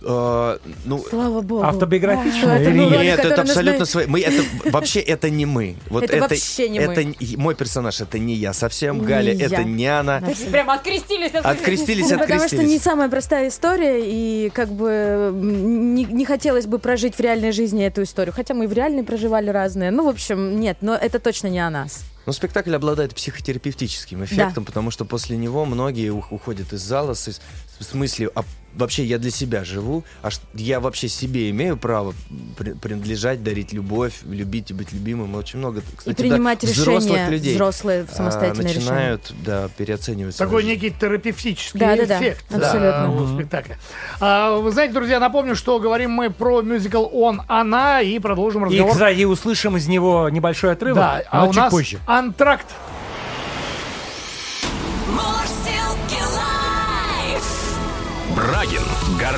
[0.03, 1.63] Э, Ну, Слава богу.
[1.63, 3.01] автобиографичная Это, или ну, нет?
[3.01, 4.05] нет, это абсолютно нужны- свои.
[4.07, 5.75] Мы это вообще это не мы.
[5.89, 7.15] Вот Это вообще не это мы.
[7.19, 8.99] не- мой персонаж, это не я совсем.
[8.99, 9.45] Не Галя, я.
[9.45, 10.19] это не она.
[10.19, 10.31] Да.
[10.51, 12.81] Прямо открестились от Открестились, Ну, Потому что не открестились.
[12.81, 18.01] самая простая история, и как бы не, не хотелось бы прожить в реальной жизни эту
[18.03, 18.33] историю.
[18.33, 19.91] Хотя мы и в реальной проживали разные.
[19.91, 22.03] Ну, в общем, нет, но это точно не о нас.
[22.25, 27.39] Но спектакль обладает психотерапевтическим эффектом, потому что после него многие ух- уходят из зала с,
[27.79, 28.43] с мыслью, а
[28.75, 32.13] вообще я для себя живу, а я вообще себе имею право
[32.57, 35.35] при- принадлежать, дарить любовь, любить и быть любимым.
[35.35, 38.89] Очень много, кстати, и принимать да, взрослых решения людей взрослые а, самостоятельные решения.
[38.91, 40.73] начинают, да, переоценивать свою Такой жизнь.
[40.73, 42.91] некий терапевтический Да-да-да, эффект абсолютно.
[42.91, 43.77] да, у спектакля.
[44.19, 48.69] А, вы знаете, друзья, напомню, что говорим мы про мюзикл «Он, она» и продолжим И,
[48.69, 48.91] разговор.
[48.93, 51.99] кстати, услышим из него небольшой отрывок, да, а у чуть нас позже.
[52.05, 52.67] антракт.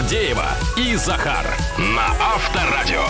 [0.04, 0.46] Гордеева
[0.76, 1.46] и Захар
[1.78, 3.06] на Авторадио.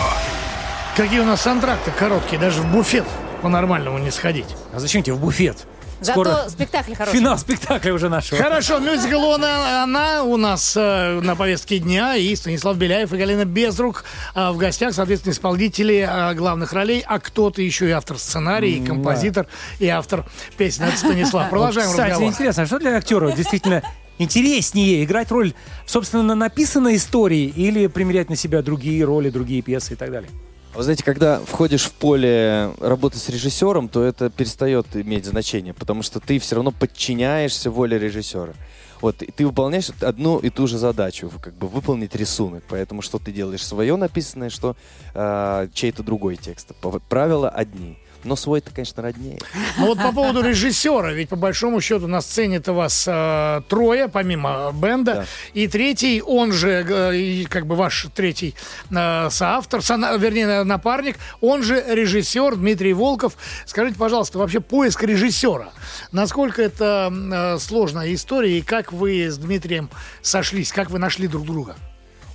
[0.96, 3.04] Какие у нас антракты короткие, даже в буфет
[3.42, 4.46] по-нормальному не сходить.
[4.72, 5.66] А зачем тебе в буфет?
[6.00, 7.18] Зато Скоро спектакль хороший.
[7.18, 8.40] финал спектакля уже нашего.
[8.40, 13.44] Хорошо, мюзикл «Он, она» у нас э, на повестке дня, и Станислав Беляев и Галина
[13.44, 18.70] Безрук а, в гостях, соответственно, исполнители а, главных ролей, а кто-то еще и автор сценария,
[18.70, 19.48] и композитор,
[19.80, 20.26] и автор
[20.56, 20.86] песни.
[20.86, 21.50] Это Станислав.
[21.50, 22.32] Продолжаем Кстати, разговор.
[22.32, 23.82] интересно, а что для актера действительно
[24.18, 25.52] интереснее играть роль,
[25.86, 30.30] собственно, написанной истории или примерять на себя другие роли, другие пьесы и так далее?
[30.74, 36.02] Вы знаете, когда входишь в поле работы с режиссером, то это перестает иметь значение, потому
[36.02, 38.54] что ты все равно подчиняешься воле режиссера.
[39.00, 42.64] Вот, и ты выполняешь одну и ту же задачу, как бы выполнить рисунок.
[42.68, 44.76] Поэтому что ты делаешь свое написанное, что
[45.14, 46.72] э, чей-то другой текст.
[47.08, 47.98] Правила одни.
[48.24, 49.38] Но свой-то, конечно, роднее.
[49.78, 54.72] Ну вот по поводу режиссера, ведь по большому счету на сцене-то вас э, трое, помимо
[54.72, 55.24] бенда, Да.
[55.52, 58.54] и третий, он же, э, и как бы ваш третий
[58.90, 63.34] э, соавтор, сона- вернее, на- напарник, он же режиссер Дмитрий Волков.
[63.66, 65.68] Скажите, пожалуйста, вообще поиск режиссера,
[66.12, 69.90] насколько это э, сложная история, и как вы с Дмитрием
[70.22, 71.76] сошлись, как вы нашли друг друга?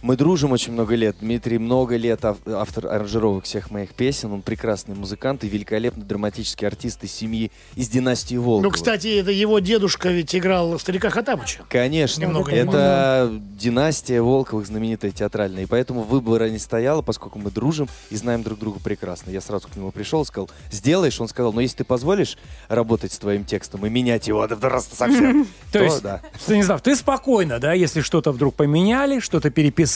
[0.02, 1.18] Мы дружим очень много лет.
[1.20, 4.32] Дмитрий много лет ав- автор аранжировок всех моих песен.
[4.32, 8.64] Он прекрасный музыкант и великолепный драматический артист из семьи, из династии Волкова.
[8.64, 11.64] Ну, кстати, это его дедушка ведь играл старика Хатабыча.
[11.68, 13.30] Конечно, Ни много ни это
[13.60, 18.58] династия Волковых знаменитая театральная, и поэтому выбора не стояло, поскольку мы дружим и знаем друг
[18.58, 19.32] друга прекрасно.
[19.32, 21.20] Я сразу к нему пришел и сказал, сделаешь?
[21.20, 22.38] Он сказал, ну если ты позволишь
[22.70, 26.22] работать с твоим текстом и менять его раз совсем, То есть, да.
[26.40, 29.89] Станислав, ты спокойно, да, если что-то вдруг поменяли, что-то переписали,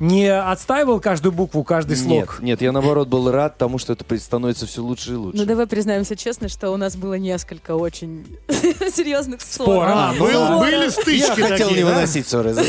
[0.00, 2.38] не отстаивал каждую букву, каждый Нет, слог.
[2.42, 5.38] нет, я наоборот был рад тому, что это становится все лучше и лучше.
[5.38, 9.66] Ну давай признаемся честно, что у нас было несколько очень серьезных ссор.
[9.66, 9.92] Споров.
[9.94, 10.58] А, был- Ссор.
[10.58, 11.94] были стычки я хотел такие, не да?
[11.94, 12.54] выносить ссоры.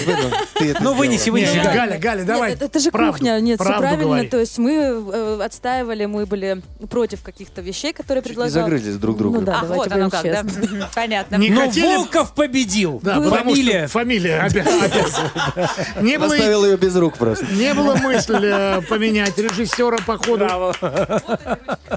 [0.82, 1.74] Ну, вынеси, вынеси, Не, Галя.
[1.76, 2.50] Галя, Галя, давай.
[2.52, 4.04] Нет, это же правду, кухня, нет, все правильно.
[4.04, 4.28] говори.
[4.28, 8.64] То есть мы э, отстаивали, мы были против каких-то вещей, которые Чуть не предлагал.
[8.64, 9.40] загрызлись друг другу.
[9.40, 10.90] Ну да, Ах, давайте вот оно будем как, да?
[10.96, 11.36] Понятно.
[11.38, 13.00] Не Но хотели- Волков победил.
[13.04, 13.88] Да, потому Фамилия.
[13.88, 14.92] что фамилия обязывает.
[16.02, 17.46] Не было, Оставил ее без рук просто.
[17.54, 20.74] не было мысли э, поменять режиссера по ходу.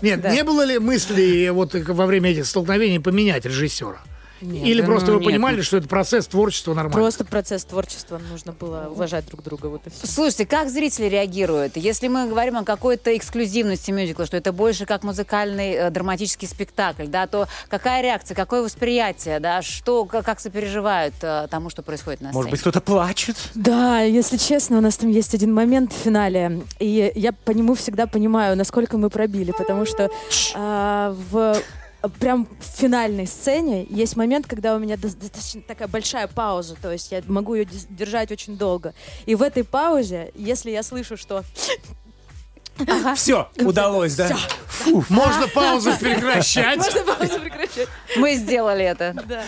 [0.02, 3.98] Нет, не было ли мысли вот во время этих столкновений поменять режиссера?
[4.40, 5.32] Или да просто ну вы нет.
[5.32, 6.94] понимали, что это процесс творчества нормально?
[6.94, 9.66] Просто процесс творчества нужно было уважать друг друга.
[9.66, 10.06] Вот и все.
[10.06, 11.76] Слушайте, как зрители реагируют?
[11.76, 17.06] Если мы говорим о какой-то эксклюзивности мюзикла, что это больше как музыкальный э, драматический спектакль,
[17.06, 22.20] да, то какая реакция, какое восприятие, да, что, как, как сопереживают э, тому, что происходит
[22.20, 22.36] на сцене?
[22.38, 23.36] Может быть, кто-то плачет?
[23.54, 27.74] Да, если честно, у нас там есть один момент в финале, и я по нему
[27.74, 30.10] всегда понимаю, насколько мы пробили, потому что
[30.54, 31.56] а, в
[32.20, 36.92] прям в финальной сцене есть момент, когда у меня до- достаточно такая большая пауза, то
[36.92, 38.94] есть я могу ее держать очень долго.
[39.26, 41.42] И в этой паузе, если я слышу, что
[43.16, 44.30] Все, удалось, да?
[45.08, 46.76] Можно паузу прекращать.
[46.78, 49.14] можно паузу прекращать, Мы сделали это.
[49.26, 49.42] да.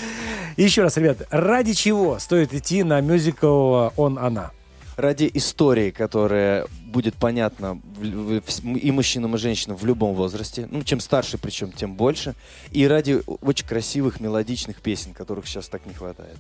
[0.57, 4.51] Еще раз, ребят, ради чего стоит идти на мюзикл «Он, она»?
[4.97, 10.69] Ради истории, которая будет понятна и мужчинам, и женщинам в любом возрасте.
[10.71, 12.35] Ну, чем старше, причем, тем больше.
[12.71, 16.37] И ради очень красивых мелодичных песен, которых сейчас так не хватает.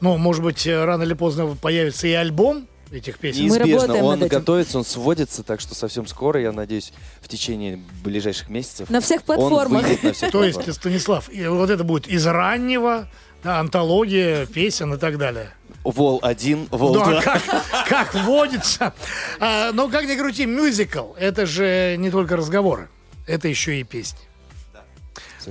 [0.00, 3.44] Ну, может быть, э, рано или поздно появится и альбом этих песен.
[3.44, 3.80] Мы Неизбежно.
[3.80, 4.38] работаем Он над этим.
[4.38, 6.92] готовится, он сводится, так что совсем скоро, я надеюсь,
[7.22, 8.90] в течение ближайших месяцев.
[8.90, 9.82] На всех Он платформах.
[9.84, 10.72] выйдет на всех То есть.
[10.74, 13.08] Станислав, и вот это будет из раннего,
[13.42, 15.54] да, антология песен и так далее.
[15.84, 17.18] Вол 1, Вол Ну, 2.
[17.18, 17.42] а как,
[17.88, 18.94] как водится.
[19.40, 22.88] А, но как ни крути, мюзикл– это же не только разговоры,
[23.26, 24.20] это еще и песни.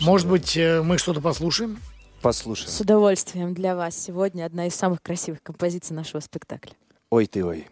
[0.01, 1.79] Может быть, э, мы что-то послушаем?
[2.21, 2.69] Послушаем.
[2.69, 6.73] С удовольствием для вас сегодня одна из самых красивых композиций нашего спектакля.
[7.09, 7.67] Ой ты ой.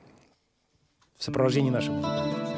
[1.18, 2.49] В сопровождении нашего музыканта.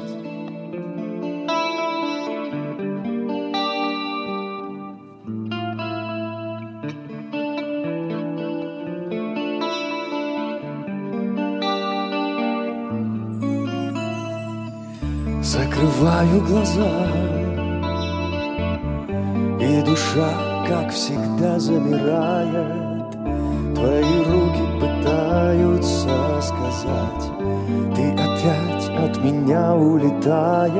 [15.52, 17.06] Закрываю глаза.
[19.60, 20.30] И душа,
[20.66, 23.10] как всегда, замирает.
[23.74, 27.24] Твои руки пытаются сказать
[27.94, 30.72] Ты опять от меня улетаешь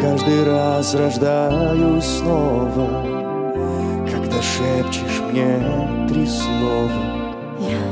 [0.00, 2.88] Каждый раз рождаюсь снова
[4.10, 5.60] Когда шепчешь мне
[6.08, 7.18] три слова.
[7.60, 7.87] Тебя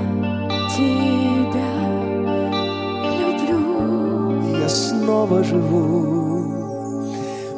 [5.17, 6.45] снова живу.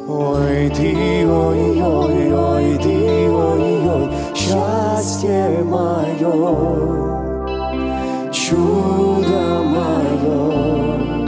[0.07, 6.31] Ой, ты, ой, ой, ой, ты, ой, ой, счастье мое,
[8.31, 11.18] чудо мое.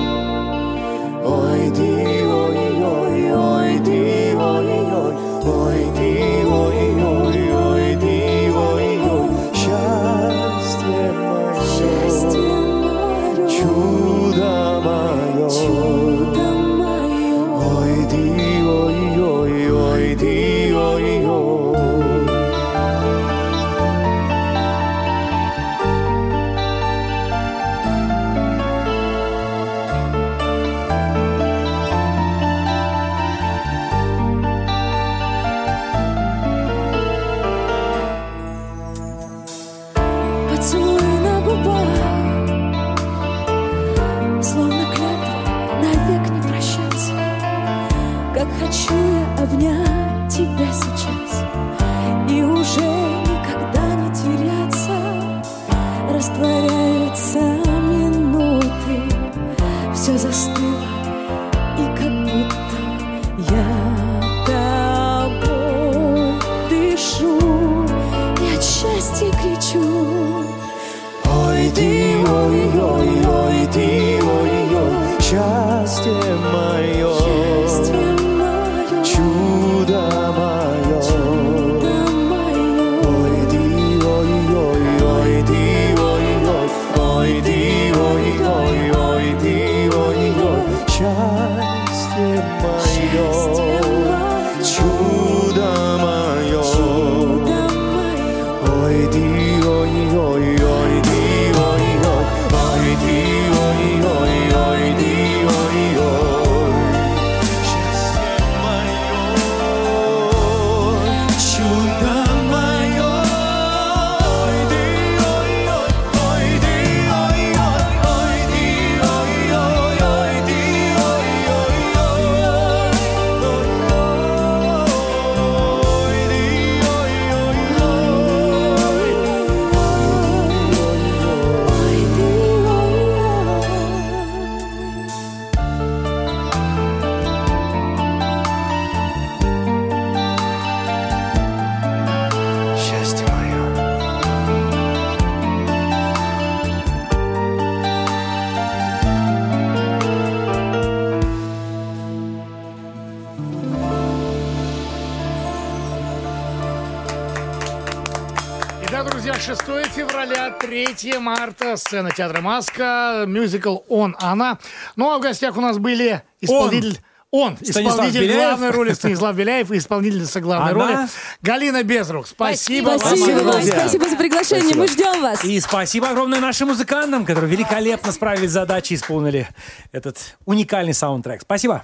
[159.10, 159.62] Друзья, 6
[159.96, 164.60] февраля, 3 марта, сцена театра «Маска», мюзикл «Он, она».
[164.96, 167.00] Ну, а в гостях у нас были исполнитель...
[167.34, 168.40] Он, Станислав исполнитель Беляев.
[168.50, 170.86] главной роли Станислав Беляев и исполнительница главной Она?
[170.86, 171.08] роли
[171.42, 172.28] Галина Безрух.
[172.28, 173.72] Спасибо, вам Спасибо вам, огромное.
[173.72, 175.46] спасибо за приглашение, мы ждем вас.
[175.46, 179.48] И спасибо огромное нашим музыкантам, которые великолепно справились с задачей и исполнили
[179.94, 181.42] этот уникальный саундтрек.
[181.44, 181.84] Спасибо.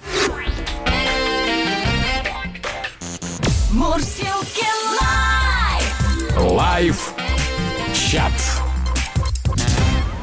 [6.38, 7.12] Live!
[7.94, 8.32] Чат.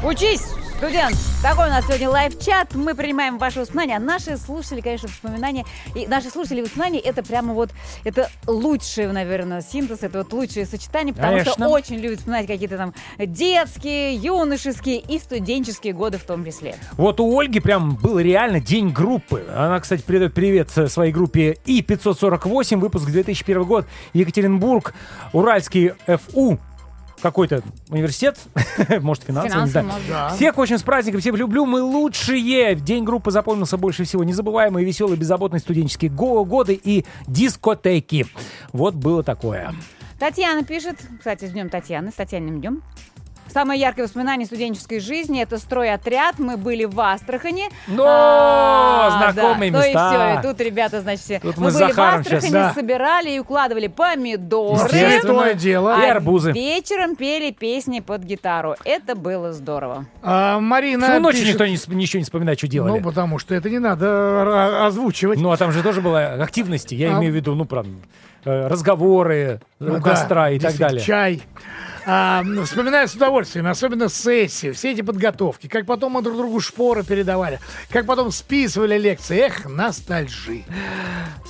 [0.03, 0.45] Учись,
[0.85, 1.15] студент!
[1.41, 2.75] Такой у нас сегодня live-чат.
[2.75, 3.95] Мы принимаем ваши воспоминания.
[3.95, 5.65] А наши слушатели, конечно, воспоминания.
[5.95, 7.71] И наши слушатели воспоминания это прямо вот,
[8.03, 11.69] это лучший, наверное, синтез, это вот лучшее сочетание, потому что Конечно.
[11.69, 16.75] очень любят вспоминать какие-то там детские, юношеские и студенческие годы в том числе.
[16.97, 19.43] Вот у Ольги прям был реально день группы.
[19.55, 24.93] Она, кстати, передает привет своей группе И-548, выпуск 2001 год, Екатеринбург,
[25.33, 26.59] Уральский ФУ.
[27.21, 28.37] Какой-то университет,
[29.01, 29.85] может, финансовый, не Финансовый, знаю.
[29.87, 30.29] может, Да.
[30.29, 32.75] Всех очень с праздником, всех люблю, мы лучшие.
[32.75, 34.23] День группы запомнился больше всего.
[34.23, 38.27] Незабываемые, веселые, беззаботные студенческие го- годы и дискотеки.
[38.73, 39.73] Вот было такое.
[40.19, 42.83] Татьяна пишет, кстати, с днем Татьяны, с Татьяниным днем.
[43.51, 46.39] Самое яркое воспоминание студенческой жизни– это стройотряд.
[46.39, 47.69] Мы были в Астрахани.
[47.87, 49.77] Но, А, знакомые да.
[49.79, 50.11] места.
[50.11, 51.39] Ну и все, и тут ребята, значит, все.
[51.39, 52.73] Тут мы, мы были в Астрахани, да.
[52.73, 54.89] собирали и укладывали помидоры.
[54.89, 55.97] Святое дело.
[56.01, 56.51] И а арбузы.
[56.51, 58.75] вечером пели песни под гитару.
[58.83, 60.05] Это было здорово.
[60.21, 62.99] А, Марина Почему ночью пишет- никто не, ничего не вспоминает, что делали?
[62.99, 65.39] Ну, потому что это не надо озвучивать.
[65.39, 66.93] Ну, а там же тоже было активности.
[66.95, 67.19] Я А.
[67.19, 68.01] имею в виду, ну, прям
[68.43, 71.01] э, разговоры у Ну костра да, и так далее.
[71.01, 71.41] Чай.
[72.07, 77.03] А, вспоминаю с удовольствием, особенно сессии, все эти подготовки, как потом мы друг другу шпоры
[77.03, 79.39] передавали, как потом списывали лекции.
[79.39, 80.65] Эх, ностальжи.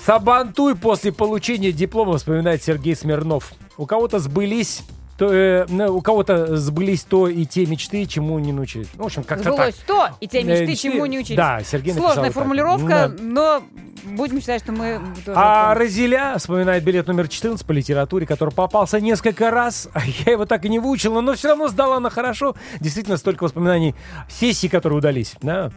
[0.06, 3.52] Сабантуй после получения диплома, вспоминает Сергей Смирнов.
[3.78, 4.84] У кого-то сбылись
[5.18, 8.88] то, э, у кого-то сбылись то и те мечты, чему не научились.
[8.96, 9.54] Ну, в общем, как-то так.
[9.54, 11.38] Сбылось то, и те Э, мечты, мечты- чему не учились.
[11.38, 12.34] Да, Сергей Сложная так.
[12.34, 13.24] формулировка, Да.
[13.24, 13.64] но
[14.04, 15.00] будем считать, что мы.
[15.28, 16.38] А помним.
[16.40, 19.88] Вспоминает билет номер 14 по литературе, который попался несколько раз.
[19.94, 22.56] А я его так и не выучила, но все равно сдала на хорошо.
[22.82, 23.96] Действительно, столько воспоминаний
[24.30, 25.36] сессий, которые удались.
[25.42, 25.72] Да?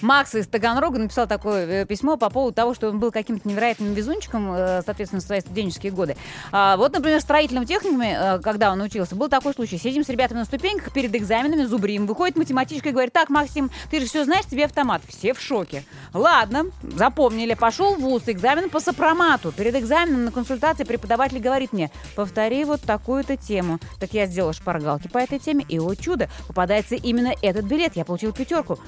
[0.00, 3.94] Макс из Таганрога написал такое э, письмо по поводу того, что он был каким-то невероятным
[3.94, 6.16] везунчиком, э, соответственно, в свои студенческие годы.
[6.52, 9.76] А, вот, например, в строительном техникуме, э, когда он учился, был такой случай.
[9.76, 12.06] Сидим с ребятами на ступеньках перед экзаменами, зубрим.
[12.06, 15.02] Выходит математичка и говорит, так, Максим, ты же все знаешь, тебе автомат.
[15.08, 15.84] Все в шоке.
[16.14, 17.54] Ладно, запомнили.
[17.54, 19.52] Пошел в ВУЗ, экзамен по сопромату.
[19.52, 23.80] Перед экзаменом на консультации преподаватель говорит мне, повтори вот такую-то тему.
[23.98, 27.96] Так я сделала шпаргалки по этой теме, и, о чудо, попадается именно этот билет.
[27.96, 28.78] Я получил пятерку.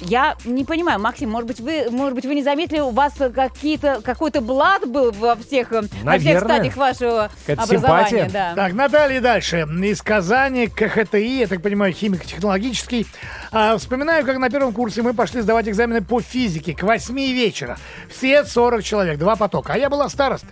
[0.00, 3.30] Я не понимаю, Максим, может быть, вы, может быть, вы не заметили, у вас э,
[3.30, 6.40] какие-то, какой-то блат был во всех, э, во всех Наверное.
[6.40, 8.08] стадиях вашего Какая-то образования.
[8.08, 8.30] симпатия.
[8.32, 8.54] Да.
[8.54, 9.66] Так, Наталья дальше.
[9.84, 13.06] Из Казани, КХТИ, я так понимаю, химико-технологический.
[13.52, 17.78] А, вспоминаю, как на первом курсе мы пошли сдавать экзамены по физике к 8 вечера.
[18.10, 19.74] Все 40 человек, два потока.
[19.74, 20.48] А я была староста.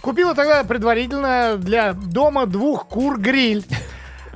[0.00, 3.64] Купила тогда предварительно для дома двух кур гриль.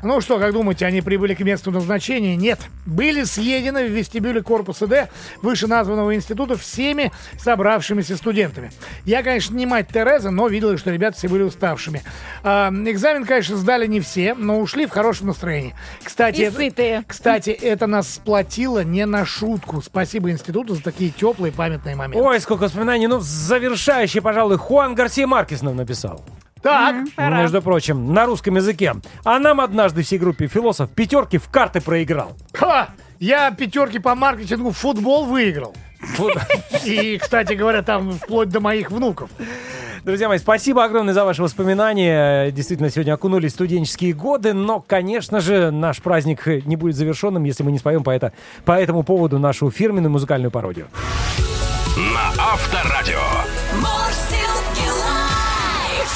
[0.03, 2.37] Ну что, как думаете, они прибыли к месту назначения?
[2.37, 2.59] Нет.
[2.87, 5.09] Были съедены в вестибюле корпуса Д
[5.43, 8.71] вышеназванного института всеми собравшимися студентами.
[9.05, 12.03] Я, конечно, не мать Тереза, но видела, что ребята все были уставшими.
[12.43, 15.75] А, экзамен, конечно, сдали не все, но ушли в хорошем настроении.
[16.03, 17.05] Кстати, И это- сытые.
[17.07, 19.83] кстати, это нас сплотило не на шутку.
[19.83, 22.25] Спасибо институту за такие теплые памятные моменты.
[22.25, 23.07] Ой, сколько воспоминаний.
[23.07, 26.25] Ну, завершающий, пожалуй, Хуан Гарсия Маркес нам написал.
[26.63, 27.43] Так, Пора.
[27.43, 28.95] Между прочим, на русском языке.
[29.25, 32.33] А нам однажды всей группе философ пятерки в карты проиграл.
[32.53, 35.75] ха, я пятерки по маркетингу в футбол выиграл.
[36.17, 36.37] Вот.
[36.85, 39.31] И, кстати говоря, там вплоть до моих внуков.
[40.05, 42.51] Друзья мои, спасибо огромное за ваши воспоминания.
[42.53, 47.63] Действительно, сегодня окунулись в студенческие годы, но, конечно же, наш праздник не будет завершенным, если
[47.63, 48.33] мы не споем по, это,
[48.65, 50.87] по этому поводу нашу фирменную музыкальную пародию.
[51.97, 53.21] На Авторадио.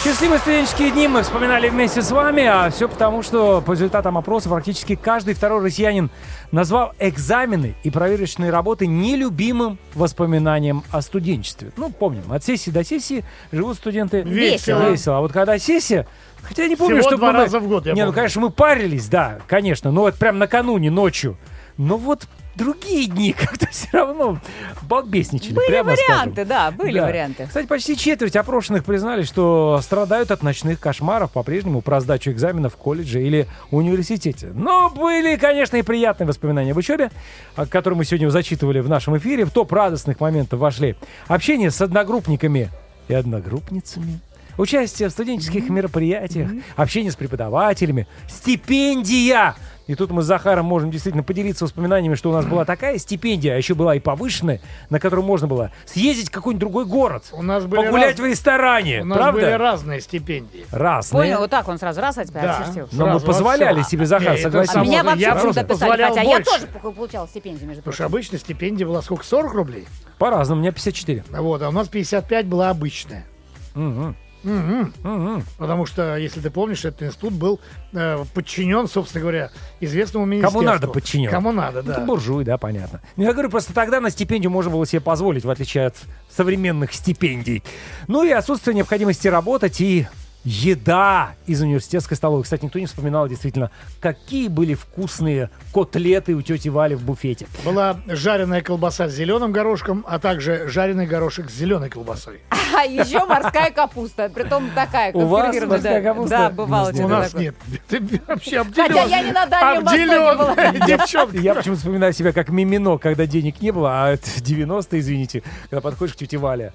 [0.05, 4.51] Счастливые студенческие дни мы вспоминали вместе с вами, а все потому, что по результатам опроса
[4.51, 6.11] практически каждый второй россиянин
[6.53, 11.73] назвал экзамены и проверочные работы нелюбимым воспоминанием о студенчестве.
[11.79, 14.91] Ну, помним, от сессии до сессии живут студенты Весело.
[14.91, 15.17] весело.
[15.17, 16.07] А вот когда сессия,
[16.43, 18.15] хотя я не помню, Всего что два раза в год, я Не, ну, помню.
[18.17, 21.39] конечно, мы парились, да, конечно, но вот прям накануне, ночью.
[21.79, 24.39] Но вот другие дни как-то все равно
[24.83, 26.15] балбесничали, Были прямо скажем.
[26.15, 27.07] варианты, да, были Да.
[27.07, 27.47] варианты.
[27.47, 32.77] Кстати, почти четверть опрошенных признали, что страдают от ночных кошмаров по-прежнему про сдачу экзаменов в
[32.77, 34.51] колледже или университете.
[34.55, 37.11] Но были, конечно, и приятные воспоминания об учебе,
[37.57, 39.45] о которые мы сегодня зачитывали в нашем эфире.
[39.45, 40.97] В топ радостных моментов вошли
[41.29, 42.71] общение с одногруппниками
[43.09, 44.21] и одногруппницами,
[44.59, 49.55] участие в студенческих мероприятиях, общение с преподавателями, стипендия.
[49.87, 53.55] И тут мы с Захаром можем действительно поделиться воспоминаниями, что у нас была такая стипендия,
[53.55, 57.43] а еще была и повышенная, на которую можно было съездить в какой-нибудь другой город, У
[57.43, 59.41] нас были погулять раз- в ресторане, У нас правда?
[59.43, 60.65] были разные стипендии.
[60.71, 61.23] Разные.
[61.23, 62.87] Понял, вот так он сразу раз, а тебя Да.
[62.93, 63.91] Но мы позволяли всего.
[63.91, 64.75] себе, Захар, согласись.
[64.75, 66.51] А меня вообще я почему-то просто писали, позволял хотя я больше.
[66.51, 68.15] тоже пол- получала стипендию, между Потому что прочим.
[68.15, 69.25] обычно стипендия была сколько?
[69.27, 69.87] 40 рублей?
[70.19, 71.25] По-разному, у меня 54.
[71.31, 73.27] Вот, а у нас 55 была обычная.
[73.75, 74.17] Мгм.
[74.45, 74.93] Мгм.
[75.03, 75.45] Мгм.
[75.59, 77.61] Потому что, если ты помнишь, этот институт был
[77.93, 80.63] э, подчинен, собственно говоря, известному Кому министерству.
[80.63, 81.31] надо подчинен.
[81.31, 82.01] Кому надо, Это да.
[82.05, 83.01] буржуй, да, понятно.
[83.17, 85.97] Ну, Я говорю, просто тогда на стипендию можно было себе позволить, в отличие от
[86.31, 87.63] современных стипендий.
[88.07, 90.07] Ну и отсутствие необходимости работать и
[90.45, 92.45] еда из университетской столовой.
[92.45, 93.71] Кстати, никто не вспоминал действительно,
[94.01, 97.47] какие были вкусные котлеты у тети Вали в буфете.
[97.65, 102.41] Была жареная колбаса с зеленым горошком, а также жареный горошек с зеленой колбасой.
[102.77, 106.37] А еще морская капуста, притом такая У вас морская капуста?
[106.37, 106.91] Да, бывало.
[106.93, 107.55] У нас нет.
[107.89, 110.31] Ты вообще Хотя я не на Дальнем Востоке была.
[110.31, 111.37] обделенная девчонка.
[111.39, 115.81] Я почему-то вспоминаю себя как мимино, когда денег не было, а это 90-е, извините, когда
[115.81, 116.73] подходишь к тете Вале.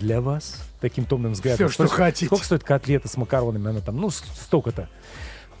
[0.00, 1.68] Для вас таким томным взглядом.
[1.68, 2.26] Всё, что хотите.
[2.26, 3.68] Сколько стоит котлета с макаронами?
[3.70, 4.88] Она там, ну, столько-то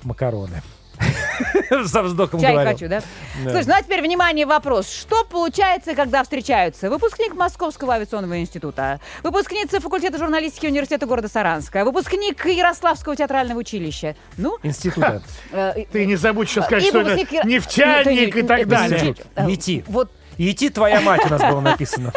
[0.02, 0.62] макароны.
[1.86, 2.72] Со вздохом Чай говорил.
[2.72, 3.02] хочу, да?
[3.44, 3.50] Да.
[3.50, 4.90] Слушай, ну а теперь, внимание, вопрос.
[4.90, 12.44] Что получается, когда встречаются выпускник Московского авиационного института, выпускница факультета журналистики университета города Саранска, выпускник
[12.46, 14.58] Ярославского театрального училища, ну...
[14.62, 15.22] Института.
[15.50, 18.68] э, Ты не забудь еще сказать, и что это выпускник Яро- нефтяник Ну, и так
[18.68, 19.14] далее.
[19.34, 19.84] Э, Идти.
[19.88, 22.12] Вот Идти твоя мать у нас было написано.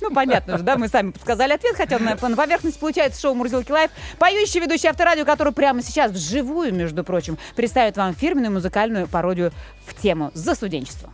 [0.00, 3.90] Ну, понятно же, да, мы сами подсказали ответ, хотя на, поверхности получается шоу «Мурзилки Лайф».
[4.18, 9.52] Поющий ведущий авторадио, который прямо сейчас, вживую, между прочим, представит вам фирменную музыкальную пародию
[9.86, 11.12] в тему «За студенчество».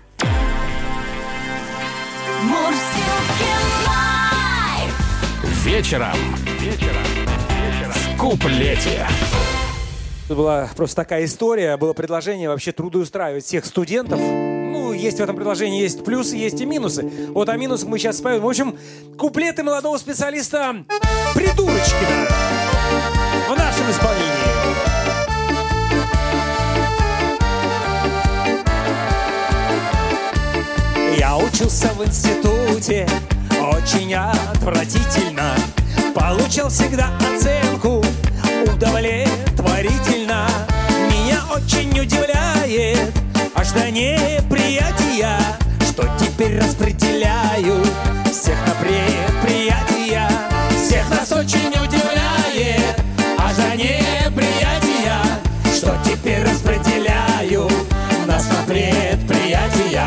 [2.42, 3.52] Мурзилки
[3.86, 5.64] лайф.
[5.64, 6.16] Вечером.
[6.58, 7.02] Вечером.
[7.90, 9.06] В куплете.
[10.26, 14.20] Это была просто такая история, было предложение вообще трудоустраивать всех студентов.
[14.92, 17.10] Есть в этом предложении есть плюсы, есть и минусы.
[17.30, 18.40] Вот о минусах мы сейчас споем.
[18.40, 18.76] В общем,
[19.18, 20.84] куплеты молодого специалиста
[21.34, 22.28] Придурочкина
[23.48, 24.32] в нашем исполнении.
[31.18, 33.08] Я учился в институте
[33.60, 35.54] очень отвратительно.
[36.14, 38.04] Получил всегда оценку
[38.66, 40.46] удовлетворительно.
[41.10, 43.21] Меня очень удивляет
[43.54, 45.38] аж до неприятия,
[45.80, 47.88] что теперь распределяют
[48.30, 50.28] всех на предприятия.
[50.70, 53.00] Всех нас очень удивляет
[53.38, 55.20] аж до неприятия,
[55.74, 57.72] что теперь распределяют
[58.26, 60.06] нас на предприятия.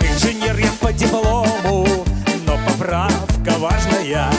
[0.00, 1.86] Инженер я по диплому,
[2.46, 4.37] но поправка важная.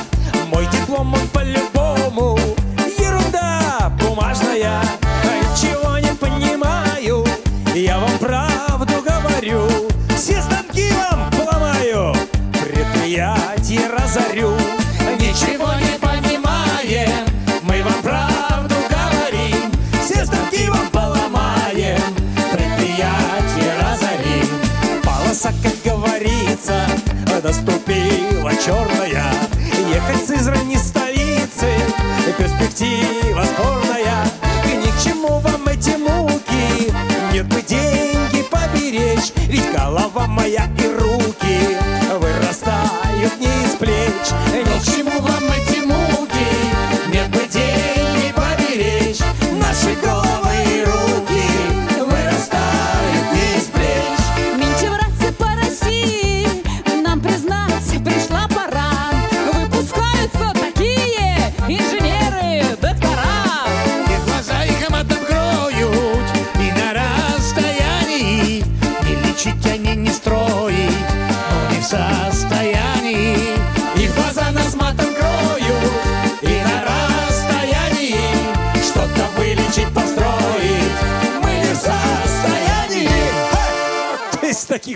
[9.50, 9.89] Говорю.
[39.70, 40.09] Поберечь, ведь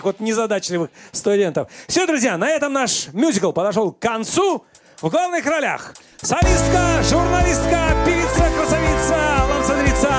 [0.03, 1.69] таких вот незадачливых студентов.
[1.87, 4.65] Все, друзья, на этом наш мюзикл подошел к концу.
[5.01, 9.17] В главных ролях солистка, журналистка, певица, красавица,
[9.49, 10.13] лансадрица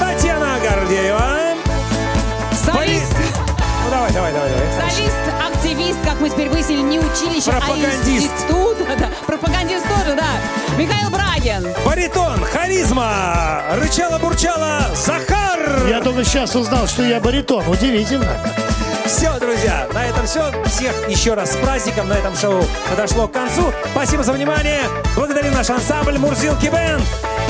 [0.00, 1.54] Татьяна Гордеева.
[2.64, 3.14] Солист,
[3.84, 4.90] Ну давай, давай, давай, давай.
[4.90, 5.14] солист,
[6.20, 8.06] мы теперь выяснили, не училище, а Пропагандист.
[8.06, 8.78] институт.
[8.98, 10.26] Да, пропагандист тоже, да.
[10.76, 11.66] Михаил Брагин.
[11.84, 15.86] Баритон, харизма, рычала-бурчала, Захар.
[15.88, 17.66] Я только сейчас узнал, что я баритон.
[17.68, 18.32] Удивительно.
[19.04, 20.52] Все, друзья, на этом все.
[20.66, 22.08] Всех еще раз с праздником.
[22.08, 23.72] На этом шоу подошло к концу.
[23.92, 24.80] Спасибо за внимание.
[25.16, 27.02] Благодарим наш ансамбль Мурзилки Бенд.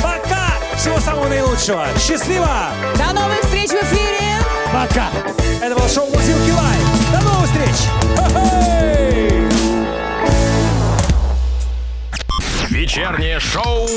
[0.03, 0.49] Пока!
[0.77, 1.87] Всего самого наилучшего.
[1.99, 2.49] Счастливо!
[2.97, 4.39] До новых встреч в эфире.
[4.73, 5.07] Пока.
[5.63, 7.08] Это было шоу Мурзилки Лайв.
[7.49, 7.89] Встреч!
[12.69, 13.89] Вечернее шоу